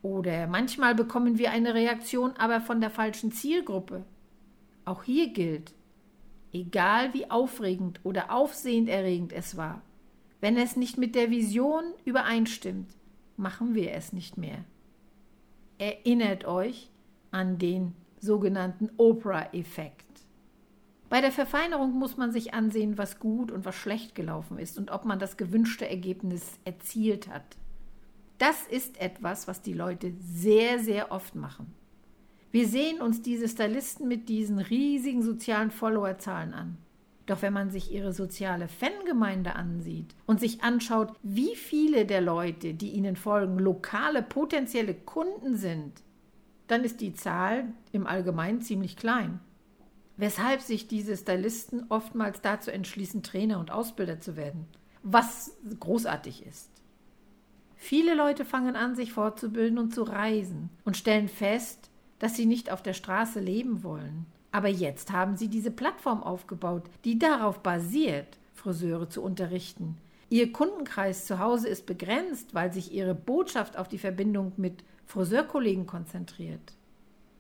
Oder 0.00 0.46
manchmal 0.46 0.94
bekommen 0.94 1.36
wir 1.36 1.50
eine 1.50 1.74
Reaktion 1.74 2.34
aber 2.36 2.60
von 2.60 2.80
der 2.80 2.90
falschen 2.90 3.32
Zielgruppe. 3.32 4.04
Auch 4.84 5.02
hier 5.02 5.32
gilt, 5.32 5.74
egal 6.52 7.14
wie 7.14 7.32
aufregend 7.32 7.98
oder 8.04 8.30
aufsehenderregend 8.30 9.32
es 9.32 9.56
war, 9.56 9.82
wenn 10.40 10.56
es 10.56 10.76
nicht 10.76 10.98
mit 10.98 11.16
der 11.16 11.32
Vision 11.32 11.82
übereinstimmt, 12.04 12.94
machen 13.36 13.74
wir 13.74 13.90
es 13.90 14.12
nicht 14.12 14.38
mehr. 14.38 14.64
Erinnert 15.78 16.44
euch 16.44 16.92
an 17.34 17.58
den 17.58 17.94
sogenannten 18.20 18.90
Oprah-Effekt. 18.96 20.04
Bei 21.10 21.20
der 21.20 21.32
Verfeinerung 21.32 21.92
muss 21.92 22.16
man 22.16 22.32
sich 22.32 22.54
ansehen, 22.54 22.96
was 22.96 23.18
gut 23.18 23.52
und 23.52 23.64
was 23.64 23.74
schlecht 23.74 24.14
gelaufen 24.14 24.58
ist 24.58 24.78
und 24.78 24.90
ob 24.90 25.04
man 25.04 25.18
das 25.18 25.36
gewünschte 25.36 25.88
Ergebnis 25.88 26.58
erzielt 26.64 27.28
hat. 27.28 27.44
Das 28.38 28.66
ist 28.66 29.00
etwas, 29.00 29.46
was 29.46 29.62
die 29.62 29.74
Leute 29.74 30.12
sehr, 30.20 30.78
sehr 30.78 31.12
oft 31.12 31.34
machen. 31.34 31.72
Wir 32.50 32.68
sehen 32.68 33.00
uns 33.00 33.20
diese 33.20 33.48
Stylisten 33.48 34.08
mit 34.08 34.28
diesen 34.28 34.58
riesigen 34.58 35.22
sozialen 35.22 35.70
Followerzahlen 35.70 36.54
an. 36.54 36.78
Doch 37.26 37.42
wenn 37.42 37.52
man 37.52 37.70
sich 37.70 37.92
ihre 37.92 38.12
soziale 38.12 38.68
Fangemeinde 38.68 39.56
ansieht 39.56 40.14
und 40.26 40.40
sich 40.40 40.62
anschaut, 40.62 41.12
wie 41.22 41.56
viele 41.56 42.06
der 42.06 42.20
Leute, 42.20 42.74
die 42.74 42.90
ihnen 42.90 43.16
folgen, 43.16 43.58
lokale 43.58 44.22
potenzielle 44.22 44.94
Kunden 44.94 45.56
sind, 45.56 46.02
dann 46.66 46.84
ist 46.84 47.00
die 47.00 47.14
Zahl 47.14 47.66
im 47.92 48.06
Allgemeinen 48.06 48.60
ziemlich 48.60 48.96
klein. 48.96 49.40
Weshalb 50.16 50.60
sich 50.60 50.86
diese 50.86 51.16
Stylisten 51.16 51.86
oftmals 51.88 52.40
dazu 52.40 52.70
entschließen, 52.70 53.22
Trainer 53.22 53.58
und 53.58 53.70
Ausbilder 53.70 54.20
zu 54.20 54.36
werden, 54.36 54.66
was 55.02 55.56
großartig 55.80 56.46
ist. 56.46 56.70
Viele 57.74 58.14
Leute 58.14 58.44
fangen 58.44 58.76
an, 58.76 58.94
sich 58.94 59.12
fortzubilden 59.12 59.78
und 59.78 59.92
zu 59.92 60.04
reisen 60.04 60.70
und 60.84 60.96
stellen 60.96 61.28
fest, 61.28 61.90
dass 62.18 62.36
sie 62.36 62.46
nicht 62.46 62.70
auf 62.72 62.82
der 62.82 62.94
Straße 62.94 63.40
leben 63.40 63.82
wollen. 63.82 64.26
Aber 64.52 64.68
jetzt 64.68 65.12
haben 65.12 65.36
sie 65.36 65.48
diese 65.48 65.72
Plattform 65.72 66.22
aufgebaut, 66.22 66.84
die 67.04 67.18
darauf 67.18 67.58
basiert, 67.62 68.38
Friseure 68.54 69.10
zu 69.10 69.20
unterrichten. 69.20 69.98
Ihr 70.30 70.52
Kundenkreis 70.52 71.26
zu 71.26 71.40
Hause 71.40 71.68
ist 71.68 71.86
begrenzt, 71.86 72.54
weil 72.54 72.72
sich 72.72 72.92
ihre 72.92 73.14
Botschaft 73.14 73.76
auf 73.76 73.88
die 73.88 73.98
Verbindung 73.98 74.52
mit 74.56 74.84
Friseurkollegen 75.06 75.86
konzentriert. 75.86 76.74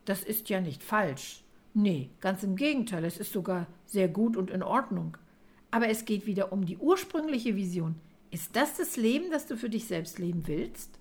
Das 0.04 0.22
ist 0.22 0.48
ja 0.48 0.60
nicht 0.60 0.82
falsch. 0.82 1.44
Nee, 1.72 2.10
ganz 2.20 2.42
im 2.42 2.56
Gegenteil, 2.56 3.04
es 3.04 3.18
ist 3.18 3.32
sogar 3.32 3.66
sehr 3.86 4.08
gut 4.08 4.36
und 4.36 4.50
in 4.50 4.62
Ordnung. 4.62 5.16
Aber 5.70 5.88
es 5.88 6.04
geht 6.04 6.26
wieder 6.26 6.52
um 6.52 6.64
die 6.64 6.76
ursprüngliche 6.76 7.56
Vision, 7.56 7.96
ist 8.34 8.56
das 8.56 8.76
das 8.76 8.96
Leben, 8.96 9.30
das 9.30 9.46
du 9.46 9.56
für 9.56 9.70
dich 9.70 9.86
selbst 9.86 10.18
leben 10.18 10.48
willst? 10.48 10.98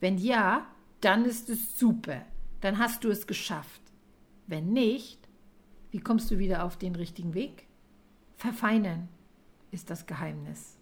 Wenn 0.00 0.16
ja, 0.16 0.66
dann 1.02 1.26
ist 1.26 1.50
es 1.50 1.78
super. 1.78 2.24
Dann 2.62 2.78
hast 2.78 3.04
du 3.04 3.10
es 3.10 3.26
geschafft. 3.26 3.82
Wenn 4.46 4.72
nicht, 4.72 5.28
wie 5.90 6.00
kommst 6.00 6.30
du 6.30 6.38
wieder 6.38 6.64
auf 6.64 6.78
den 6.78 6.94
richtigen 6.94 7.34
Weg? 7.34 7.66
Verfeinern 8.36 9.08
ist 9.70 9.90
das 9.90 10.06
Geheimnis. 10.06 10.78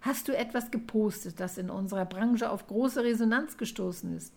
Hast 0.00 0.28
du 0.28 0.36
etwas 0.36 0.70
gepostet, 0.70 1.40
das 1.40 1.58
in 1.58 1.68
unserer 1.68 2.06
Branche 2.06 2.50
auf 2.50 2.66
große 2.66 3.04
Resonanz 3.04 3.58
gestoßen 3.58 4.16
ist? 4.16 4.32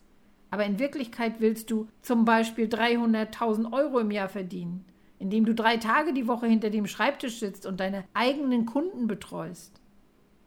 Aber 0.49 0.65
in 0.65 0.79
Wirklichkeit 0.79 1.35
willst 1.39 1.71
du 1.71 1.87
zum 2.01 2.25
Beispiel 2.25 2.67
300.000 2.67 3.71
Euro 3.73 3.99
im 3.99 4.11
Jahr 4.11 4.29
verdienen, 4.29 4.85
indem 5.19 5.45
du 5.45 5.53
drei 5.53 5.77
Tage 5.77 6.13
die 6.13 6.27
Woche 6.27 6.47
hinter 6.47 6.69
dem 6.69 6.87
Schreibtisch 6.87 7.39
sitzt 7.39 7.65
und 7.65 7.79
deine 7.79 8.05
eigenen 8.13 8.65
Kunden 8.65 9.07
betreust. 9.07 9.81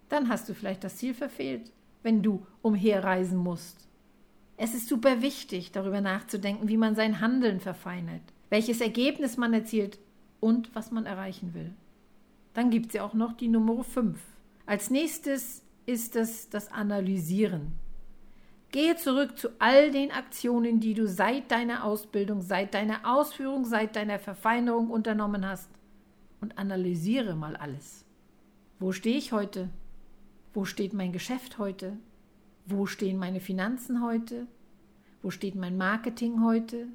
Dann 0.08 0.28
hast 0.28 0.48
du 0.48 0.54
vielleicht 0.54 0.84
das 0.84 0.96
Ziel 0.96 1.14
verfehlt, 1.14 1.72
wenn 2.02 2.22
du 2.22 2.46
umherreisen 2.62 3.38
musst. 3.38 3.88
Es 4.56 4.74
ist 4.74 4.88
super 4.88 5.22
wichtig, 5.22 5.72
darüber 5.72 6.00
nachzudenken, 6.00 6.68
wie 6.68 6.76
man 6.76 6.94
sein 6.94 7.20
Handeln 7.20 7.60
verfeinert, 7.60 8.20
welches 8.50 8.80
Ergebnis 8.80 9.36
man 9.36 9.54
erzielt 9.54 9.98
und 10.38 10.74
was 10.74 10.90
man 10.90 11.06
erreichen 11.06 11.54
will. 11.54 11.72
Dann 12.54 12.70
gibt 12.70 12.88
es 12.88 12.92
ja 12.94 13.04
auch 13.04 13.14
noch 13.14 13.32
die 13.32 13.48
Nummer 13.48 13.84
5. 13.84 14.18
Als 14.66 14.90
nächstes 14.90 15.62
ist 15.86 16.16
es 16.16 16.50
das 16.50 16.70
Analysieren. 16.70 17.72
Gehe 18.72 18.94
zurück 18.94 19.36
zu 19.36 19.48
all 19.58 19.90
den 19.90 20.12
Aktionen, 20.12 20.78
die 20.78 20.94
du 20.94 21.08
seit 21.08 21.50
deiner 21.50 21.84
Ausbildung, 21.84 22.40
seit 22.40 22.74
deiner 22.74 23.00
Ausführung, 23.04 23.64
seit 23.64 23.96
deiner 23.96 24.20
Verfeinerung 24.20 24.90
unternommen 24.90 25.44
hast 25.44 25.68
und 26.40 26.56
analysiere 26.56 27.34
mal 27.34 27.56
alles. 27.56 28.04
Wo 28.78 28.92
stehe 28.92 29.18
ich 29.18 29.32
heute? 29.32 29.70
Wo 30.54 30.64
steht 30.64 30.92
mein 30.92 31.12
Geschäft 31.12 31.58
heute? 31.58 31.96
Wo 32.64 32.86
stehen 32.86 33.18
meine 33.18 33.40
Finanzen 33.40 34.02
heute? 34.04 34.46
Wo 35.20 35.30
steht 35.30 35.56
mein 35.56 35.76
Marketing 35.76 36.44
heute? 36.44 36.86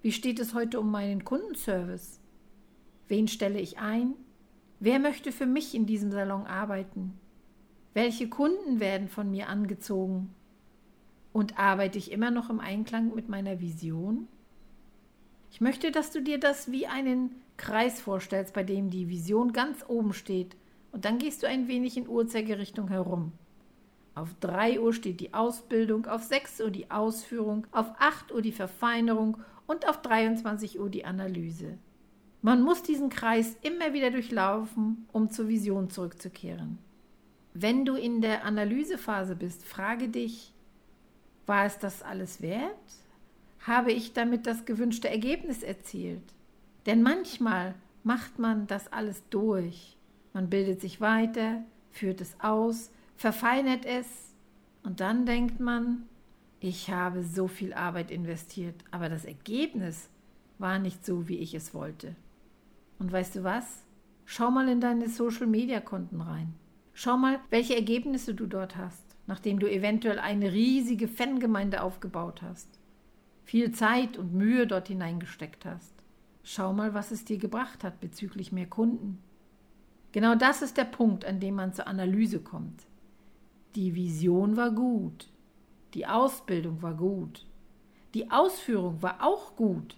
Wie 0.00 0.12
steht 0.12 0.40
es 0.40 0.54
heute 0.54 0.80
um 0.80 0.90
meinen 0.90 1.22
Kundenservice? 1.22 2.18
Wen 3.08 3.28
stelle 3.28 3.60
ich 3.60 3.78
ein? 3.78 4.14
Wer 4.80 4.98
möchte 5.00 5.32
für 5.32 5.46
mich 5.46 5.74
in 5.74 5.84
diesem 5.84 6.12
Salon 6.12 6.46
arbeiten? 6.46 7.18
Welche 7.92 8.28
Kunden 8.28 8.80
werden 8.80 9.08
von 9.08 9.30
mir 9.30 9.48
angezogen? 9.48 10.34
Und 11.38 11.56
arbeite 11.56 11.98
ich 11.98 12.10
immer 12.10 12.32
noch 12.32 12.50
im 12.50 12.58
Einklang 12.58 13.14
mit 13.14 13.28
meiner 13.28 13.60
Vision? 13.60 14.26
Ich 15.52 15.60
möchte, 15.60 15.92
dass 15.92 16.10
du 16.10 16.20
dir 16.20 16.40
das 16.40 16.72
wie 16.72 16.88
einen 16.88 17.30
Kreis 17.56 18.00
vorstellst, 18.00 18.52
bei 18.54 18.64
dem 18.64 18.90
die 18.90 19.08
Vision 19.08 19.52
ganz 19.52 19.84
oben 19.86 20.14
steht, 20.14 20.56
und 20.90 21.04
dann 21.04 21.18
gehst 21.18 21.44
du 21.44 21.46
ein 21.46 21.68
wenig 21.68 21.96
in 21.96 22.08
Uhrzeigerrichtung 22.08 22.88
herum. 22.88 23.30
Auf 24.16 24.34
3 24.40 24.80
Uhr 24.80 24.92
steht 24.92 25.20
die 25.20 25.32
Ausbildung, 25.32 26.06
auf 26.06 26.24
6 26.24 26.60
Uhr 26.60 26.70
die 26.72 26.90
Ausführung, 26.90 27.68
auf 27.70 27.86
8 28.00 28.32
Uhr 28.32 28.42
die 28.42 28.50
Verfeinerung 28.50 29.36
und 29.68 29.88
auf 29.88 30.02
23 30.02 30.80
Uhr 30.80 30.90
die 30.90 31.04
Analyse. 31.04 31.78
Man 32.42 32.62
muss 32.62 32.82
diesen 32.82 33.10
Kreis 33.10 33.56
immer 33.62 33.92
wieder 33.92 34.10
durchlaufen, 34.10 35.06
um 35.12 35.30
zur 35.30 35.46
Vision 35.46 35.88
zurückzukehren. 35.88 36.78
Wenn 37.54 37.84
du 37.84 37.94
in 37.94 38.22
der 38.22 38.44
Analysephase 38.44 39.36
bist, 39.36 39.64
frage 39.64 40.08
dich, 40.08 40.52
war 41.48 41.64
es 41.64 41.78
das 41.78 42.02
alles 42.02 42.42
wert? 42.42 42.74
Habe 43.60 43.92
ich 43.92 44.12
damit 44.12 44.46
das 44.46 44.64
gewünschte 44.64 45.08
Ergebnis 45.08 45.62
erzielt? 45.62 46.22
Denn 46.86 47.02
manchmal 47.02 47.74
macht 48.04 48.38
man 48.38 48.66
das 48.66 48.92
alles 48.92 49.22
durch. 49.30 49.96
Man 50.32 50.48
bildet 50.48 50.80
sich 50.80 51.00
weiter, 51.00 51.64
führt 51.90 52.20
es 52.20 52.38
aus, 52.40 52.90
verfeinert 53.16 53.84
es 53.84 54.06
und 54.82 55.00
dann 55.00 55.26
denkt 55.26 55.58
man, 55.58 56.06
ich 56.60 56.90
habe 56.90 57.22
so 57.22 57.48
viel 57.48 57.72
Arbeit 57.72 58.10
investiert, 58.10 58.84
aber 58.90 59.08
das 59.08 59.24
Ergebnis 59.24 60.08
war 60.58 60.78
nicht 60.78 61.04
so, 61.04 61.28
wie 61.28 61.38
ich 61.38 61.54
es 61.54 61.72
wollte. 61.72 62.14
Und 62.98 63.12
weißt 63.12 63.36
du 63.36 63.44
was? 63.44 63.84
Schau 64.24 64.50
mal 64.50 64.68
in 64.68 64.80
deine 64.80 65.08
Social-Media-Konten 65.08 66.20
rein. 66.20 66.54
Schau 66.94 67.16
mal, 67.16 67.38
welche 67.50 67.76
Ergebnisse 67.76 68.34
du 68.34 68.46
dort 68.46 68.76
hast, 68.76 69.07
nachdem 69.28 69.60
du 69.60 69.70
eventuell 69.70 70.18
eine 70.18 70.52
riesige 70.52 71.06
Fangemeinde 71.06 71.82
aufgebaut 71.82 72.42
hast, 72.42 72.68
viel 73.44 73.70
Zeit 73.70 74.18
und 74.18 74.34
Mühe 74.34 74.66
dort 74.66 74.88
hineingesteckt 74.88 75.64
hast. 75.64 75.94
Schau 76.42 76.72
mal, 76.72 76.94
was 76.94 77.12
es 77.12 77.24
dir 77.24 77.38
gebracht 77.38 77.84
hat 77.84 78.00
bezüglich 78.00 78.50
mehr 78.50 78.66
Kunden. 78.66 79.22
Genau 80.10 80.34
das 80.34 80.60
ist 80.62 80.76
der 80.76 80.84
Punkt, 80.84 81.24
an 81.24 81.38
dem 81.38 81.54
man 81.54 81.72
zur 81.72 81.86
Analyse 81.86 82.40
kommt. 82.40 82.82
Die 83.76 83.94
Vision 83.94 84.56
war 84.56 84.72
gut, 84.72 85.28
die 85.94 86.06
Ausbildung 86.06 86.82
war 86.82 86.94
gut, 86.94 87.46
die 88.14 88.32
Ausführung 88.32 89.00
war 89.00 89.22
auch 89.22 89.54
gut, 89.54 89.96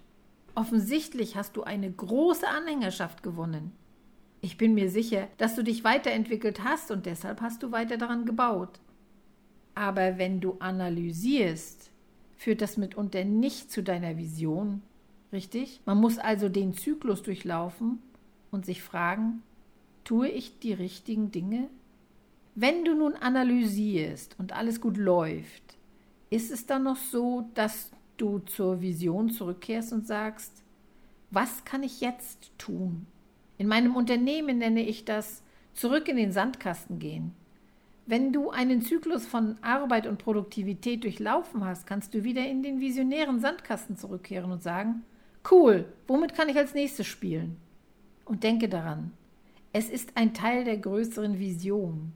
Offensichtlich 0.53 1.37
hast 1.37 1.55
du 1.55 1.63
eine 1.63 1.89
große 1.89 2.47
Anhängerschaft 2.47 3.23
gewonnen. 3.23 3.71
Ich 4.41 4.57
bin 4.57 4.73
mir 4.73 4.89
sicher, 4.89 5.27
dass 5.37 5.55
du 5.55 5.63
dich 5.63 5.83
weiterentwickelt 5.83 6.63
hast 6.63 6.91
und 6.91 7.05
deshalb 7.05 7.41
hast 7.41 7.63
du 7.63 7.71
weiter 7.71 7.97
daran 7.97 8.25
gebaut. 8.25 8.79
Aber 9.75 10.17
wenn 10.17 10.41
du 10.41 10.57
analysierst, 10.59 11.91
führt 12.37 12.61
das 12.61 12.77
mitunter 12.77 13.23
nicht 13.23 13.71
zu 13.71 13.83
deiner 13.83 14.17
Vision, 14.17 14.81
richtig? 15.31 15.79
Man 15.85 15.99
muss 15.99 16.17
also 16.17 16.49
den 16.49 16.73
Zyklus 16.73 17.23
durchlaufen 17.23 17.99
und 18.51 18.65
sich 18.65 18.81
fragen, 18.81 19.43
tue 20.03 20.27
ich 20.27 20.59
die 20.59 20.73
richtigen 20.73 21.31
Dinge? 21.31 21.69
Wenn 22.55 22.83
du 22.83 22.95
nun 22.95 23.15
analysierst 23.15 24.35
und 24.37 24.53
alles 24.53 24.81
gut 24.81 24.97
läuft, 24.97 25.77
ist 26.29 26.51
es 26.51 26.65
dann 26.65 26.83
noch 26.83 26.97
so, 26.97 27.49
dass 27.53 27.91
du 28.17 28.39
zur 28.39 28.81
Vision 28.81 29.29
zurückkehrst 29.29 29.93
und 29.93 30.05
sagst, 30.05 30.63
was 31.29 31.63
kann 31.63 31.83
ich 31.83 32.01
jetzt 32.01 32.51
tun? 32.57 33.07
In 33.57 33.67
meinem 33.67 33.95
Unternehmen 33.95 34.57
nenne 34.57 34.81
ich 34.81 35.05
das 35.05 35.43
zurück 35.73 36.07
in 36.07 36.17
den 36.17 36.31
Sandkasten 36.31 36.99
gehen. 36.99 37.33
Wenn 38.05 38.33
du 38.33 38.49
einen 38.49 38.81
Zyklus 38.81 39.25
von 39.25 39.57
Arbeit 39.61 40.07
und 40.07 40.17
Produktivität 40.17 41.03
durchlaufen 41.03 41.63
hast, 41.63 41.85
kannst 41.85 42.13
du 42.13 42.23
wieder 42.23 42.45
in 42.45 42.63
den 42.63 42.79
visionären 42.79 43.39
Sandkasten 43.39 43.95
zurückkehren 43.95 44.51
und 44.51 44.63
sagen, 44.63 45.03
cool, 45.49 45.85
womit 46.07 46.33
kann 46.33 46.49
ich 46.49 46.57
als 46.57 46.73
nächstes 46.73 47.07
spielen? 47.07 47.57
Und 48.25 48.43
denke 48.43 48.69
daran, 48.69 49.11
es 49.73 49.89
ist 49.89 50.11
ein 50.15 50.33
Teil 50.33 50.63
der 50.63 50.77
größeren 50.77 51.39
Vision. 51.39 52.11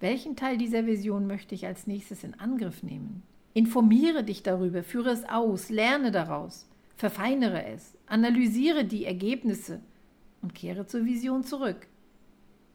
Welchen 0.00 0.34
Teil 0.34 0.56
dieser 0.56 0.86
Vision 0.86 1.26
möchte 1.26 1.54
ich 1.54 1.66
als 1.66 1.86
nächstes 1.86 2.24
in 2.24 2.34
Angriff 2.40 2.82
nehmen? 2.82 3.22
Informiere 3.52 4.24
dich 4.24 4.42
darüber, 4.42 4.82
führe 4.82 5.10
es 5.10 5.28
aus, 5.28 5.70
lerne 5.70 6.10
daraus, 6.10 6.66
verfeinere 6.96 7.64
es, 7.66 7.96
analysiere 8.06 8.84
die 8.84 9.04
Ergebnisse 9.04 9.80
und 10.40 10.54
kehre 10.54 10.86
zur 10.86 11.04
Vision 11.04 11.44
zurück. 11.44 11.86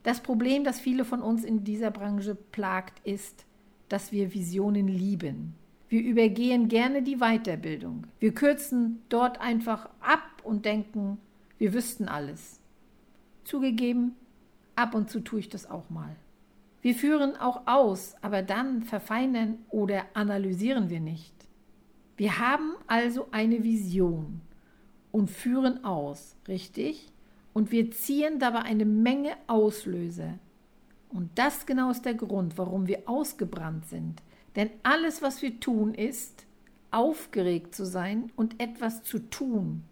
Das 0.05 0.21
Problem, 0.21 0.63
das 0.63 0.79
viele 0.79 1.03
von 1.03 1.23
uns 1.23 1.43
in 1.43 1.63
dieser 1.63 1.89
Branche 1.89 2.35
plagt, 2.35 2.99
ist, 3.07 3.43
dass 3.89 4.11
wir 4.11 4.35
Visionen 4.35 4.87
lieben. 4.87 5.55
Wir 5.89 6.03
übergehen 6.03 6.67
gerne 6.67 7.01
die 7.01 7.17
Weiterbildung. 7.17 8.05
Wir 8.19 8.31
kürzen 8.31 9.01
dort 9.09 9.41
einfach 9.41 9.89
ab 10.01 10.43
und 10.43 10.63
denken, 10.63 11.17
wir 11.57 11.73
wüssten 11.73 12.07
alles. 12.07 12.59
Zugegeben, 13.45 14.15
ab 14.75 14.93
und 14.93 15.09
zu 15.09 15.21
tue 15.21 15.39
ich 15.39 15.49
das 15.49 15.67
auch 15.67 15.89
mal. 15.89 16.15
Wir 16.83 16.93
führen 16.93 17.35
auch 17.35 17.65
aus, 17.65 18.13
aber 18.21 18.43
dann 18.43 18.83
verfeinern 18.83 19.57
oder 19.71 20.05
analysieren 20.13 20.91
wir 20.91 20.99
nicht. 20.99 21.33
Wir 22.15 22.37
haben 22.37 22.75
also 22.85 23.27
eine 23.31 23.63
Vision 23.63 24.41
und 25.11 25.31
führen 25.31 25.83
aus, 25.83 26.35
richtig? 26.47 27.11
Und 27.55 27.71
wir 27.71 27.89
ziehen 27.89 28.37
dabei 28.37 28.63
eine 28.63 28.83
Menge 28.83 29.37
Auslöser. 29.47 30.39
Und 31.07 31.29
das 31.35 31.65
genau 31.65 31.89
ist 31.89 32.03
der 32.03 32.13
Grund, 32.13 32.57
warum 32.57 32.85
wir 32.87 33.03
ausgebrannt 33.05 33.85
sind. 33.85 34.21
Denn 34.57 34.69
alles, 34.83 35.21
was 35.21 35.41
wir 35.41 35.61
tun, 35.61 35.93
ist, 35.93 36.45
aufgeregt 36.91 37.73
zu 37.73 37.85
sein 37.85 38.29
und 38.35 38.61
etwas 38.61 39.03
zu 39.03 39.19
tun. 39.19 39.83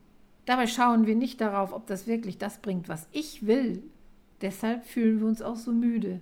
Dabei 0.44 0.68
schauen 0.68 1.08
wir 1.08 1.16
nicht 1.16 1.40
darauf, 1.40 1.72
ob 1.72 1.88
das 1.88 2.06
wirklich 2.06 2.38
das 2.38 2.58
bringt, 2.58 2.90
was 2.90 3.08
ich 3.14 3.48
will. 3.48 3.82
Deshalb 4.42 4.84
fühlen 4.84 5.22
wir 5.22 5.28
uns 5.28 5.42
auch 5.42 5.56
so 5.56 5.72
müde. 5.72 6.20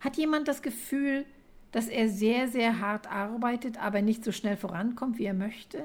Hat 0.00 0.16
jemand 0.16 0.48
das 0.48 0.62
Gefühl, 0.62 1.26
dass 1.70 1.88
er 1.88 2.08
sehr, 2.08 2.48
sehr 2.48 2.80
hart 2.80 3.12
arbeitet, 3.12 3.78
aber 3.78 4.00
nicht 4.00 4.24
so 4.24 4.32
schnell 4.32 4.56
vorankommt, 4.56 5.18
wie 5.18 5.26
er 5.26 5.34
möchte? 5.34 5.84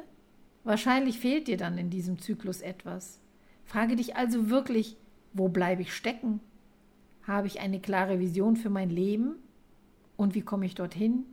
Wahrscheinlich 0.64 1.20
fehlt 1.20 1.50
dir 1.50 1.58
dann 1.58 1.78
in 1.78 1.90
diesem 1.90 2.20
Zyklus 2.20 2.62
etwas. 2.62 3.20
Frage 3.68 3.96
dich 3.96 4.16
also 4.16 4.50
wirklich, 4.50 4.98
wo 5.34 5.50
bleibe 5.50 5.84
ich 5.84 5.94
stecken? 5.94 6.40
Habe 7.24 7.48
ich 7.48 7.60
eine 7.60 7.80
klare 7.80 8.20
Vision 8.20 8.56
für 8.56 8.70
mein 8.70 8.90
Leben? 8.90 9.36
Und 10.16 10.34
wie 10.34 10.42
komme 10.42 10.66
ich 10.66 10.74
dorthin? 10.74 11.26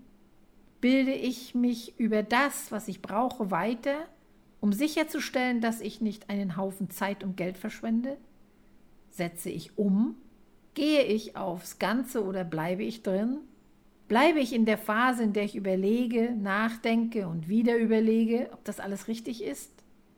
Bilde 0.80 1.12
ich 1.12 1.54
mich 1.54 1.98
über 1.98 2.22
das, 2.22 2.70
was 2.70 2.88
ich 2.88 3.00
brauche, 3.00 3.50
weiter, 3.50 4.06
um 4.60 4.72
sicherzustellen, 4.72 5.60
dass 5.60 5.80
ich 5.80 6.00
nicht 6.00 6.28
einen 6.28 6.56
Haufen 6.56 6.90
Zeit 6.90 7.24
und 7.24 7.36
Geld 7.36 7.56
verschwende? 7.56 8.18
Setze 9.10 9.48
ich 9.48 9.78
um, 9.78 10.16
Gehe 10.74 11.04
ich 11.04 11.36
aufs 11.36 11.78
Ganze 11.78 12.24
oder 12.24 12.42
bleibe 12.42 12.82
ich 12.82 13.04
drin? 13.04 13.38
Bleibe 14.08 14.40
ich 14.40 14.52
in 14.52 14.64
der 14.64 14.76
Phase, 14.76 15.22
in 15.22 15.32
der 15.32 15.44
ich 15.44 15.54
überlege, 15.54 16.32
nachdenke 16.32 17.28
und 17.28 17.48
wieder 17.48 17.76
überlege, 17.76 18.50
ob 18.52 18.64
das 18.64 18.80
alles 18.80 19.06
richtig 19.06 19.44
ist? 19.44 19.70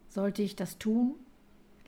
Sollte 0.08 0.42
ich 0.42 0.56
das 0.56 0.78
tun? 0.78 1.14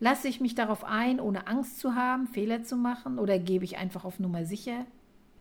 Lasse 0.01 0.29
ich 0.29 0.41
mich 0.41 0.55
darauf 0.55 0.85
ein, 0.85 1.21
ohne 1.21 1.47
Angst 1.47 1.81
zu 1.81 1.95
haben, 1.95 2.27
Fehler 2.27 2.63
zu 2.63 2.77
machen, 2.77 3.19
oder 3.19 3.39
gebe 3.39 3.65
ich 3.65 3.79
einfach 3.79 4.05
auf 4.05 4.19
Nummer 4.19 4.45
sicher? 4.45 4.87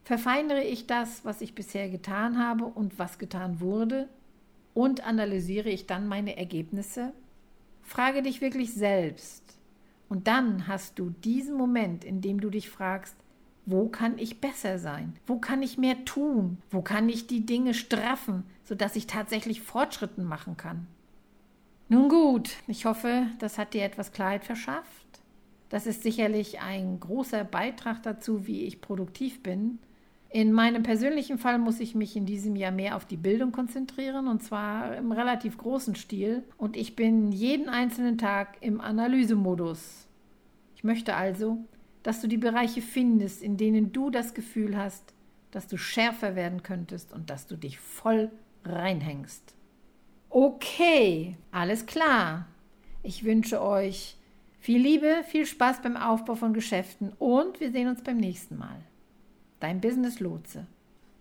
Verfeinere 0.03 0.63
ich 0.63 0.87
das, 0.87 1.25
was 1.25 1.41
ich 1.41 1.53
bisher 1.55 1.89
getan 1.89 2.39
habe 2.39 2.65
und 2.65 2.97
was 2.97 3.19
getan 3.19 3.59
wurde? 3.59 4.07
Und 4.73 5.05
analysiere 5.05 5.69
ich 5.69 5.85
dann 5.85 6.07
meine 6.07 6.37
Ergebnisse? 6.37 7.13
Frage 7.81 8.21
dich 8.21 8.41
wirklich 8.41 8.73
selbst, 8.73 9.57
und 10.09 10.27
dann 10.27 10.67
hast 10.67 10.99
du 10.99 11.09
diesen 11.09 11.57
Moment, 11.57 12.05
in 12.05 12.21
dem 12.21 12.39
du 12.39 12.49
dich 12.49 12.69
fragst, 12.69 13.15
Wo 13.69 13.89
kann 13.89 14.17
ich 14.17 14.39
besser 14.39 14.79
sein? 14.79 15.17
Wo 15.25 15.39
kann 15.39 15.61
ich 15.61 15.77
mehr 15.77 16.05
tun? 16.05 16.59
Wo 16.69 16.81
kann 16.81 17.09
ich 17.09 17.27
die 17.27 17.45
Dinge 17.45 17.73
straffen, 17.73 18.45
sodass 18.63 18.95
ich 18.95 19.07
tatsächlich 19.07 19.61
Fortschritten 19.61 20.23
machen 20.23 20.55
kann? 20.55 20.87
Nun 21.89 22.09
gut, 22.09 22.51
ich 22.67 22.85
hoffe, 22.85 23.27
das 23.39 23.57
hat 23.57 23.73
dir 23.73 23.83
etwas 23.83 24.11
Klarheit 24.11 24.43
verschafft. 24.43 25.21
Das 25.69 25.87
ist 25.87 26.03
sicherlich 26.03 26.59
ein 26.59 26.99
großer 26.99 27.45
Beitrag 27.45 28.03
dazu, 28.03 28.45
wie 28.45 28.63
ich 28.65 28.81
produktiv 28.81 29.41
bin. 29.41 29.79
In 30.29 30.51
meinem 30.51 30.83
persönlichen 30.83 31.37
Fall 31.37 31.57
muss 31.59 31.79
ich 31.79 31.95
mich 31.95 32.17
in 32.17 32.25
diesem 32.25 32.57
Jahr 32.57 32.73
mehr 32.73 32.97
auf 32.97 33.05
die 33.05 33.15
Bildung 33.15 33.53
konzentrieren 33.53 34.27
und 34.27 34.43
zwar 34.43 34.97
im 34.97 35.13
relativ 35.13 35.57
großen 35.57 35.95
Stil 35.95 36.43
und 36.57 36.75
ich 36.75 36.97
bin 36.97 37.31
jeden 37.31 37.69
einzelnen 37.69 38.17
Tag 38.17 38.57
im 38.59 38.81
Analysemodus. 38.81 40.07
Ich 40.75 40.83
möchte 40.83 41.15
also, 41.15 41.57
dass 42.03 42.19
du 42.19 42.27
die 42.27 42.37
Bereiche 42.37 42.81
findest, 42.81 43.41
in 43.41 43.55
denen 43.55 43.93
du 43.93 44.09
das 44.09 44.33
Gefühl 44.33 44.77
hast, 44.77 45.13
dass 45.51 45.67
du 45.67 45.77
schärfer 45.77 46.35
werden 46.35 46.63
könntest 46.63 47.13
und 47.13 47.29
dass 47.29 47.47
du 47.47 47.55
dich 47.55 47.79
voll 47.79 48.29
reinhängst. 48.65 49.56
Okay, 50.39 51.35
alles 51.51 51.87
klar. 51.87 52.45
Ich 53.01 53.23
wünsche 53.23 53.59
euch 53.59 54.17
viel 54.59 54.79
Liebe, 54.79 55.23
viel 55.27 55.47
Spaß 55.47 55.81
beim 55.81 55.97
Aufbau 55.97 56.35
von 56.35 56.53
Geschäften 56.53 57.11
und 57.17 57.59
wir 57.59 57.71
sehen 57.71 57.87
uns 57.87 58.03
beim 58.03 58.17
nächsten 58.17 58.55
Mal. 58.55 58.77
Dein 59.59 59.81
Business 59.81 60.19
Lotse. 60.19 60.67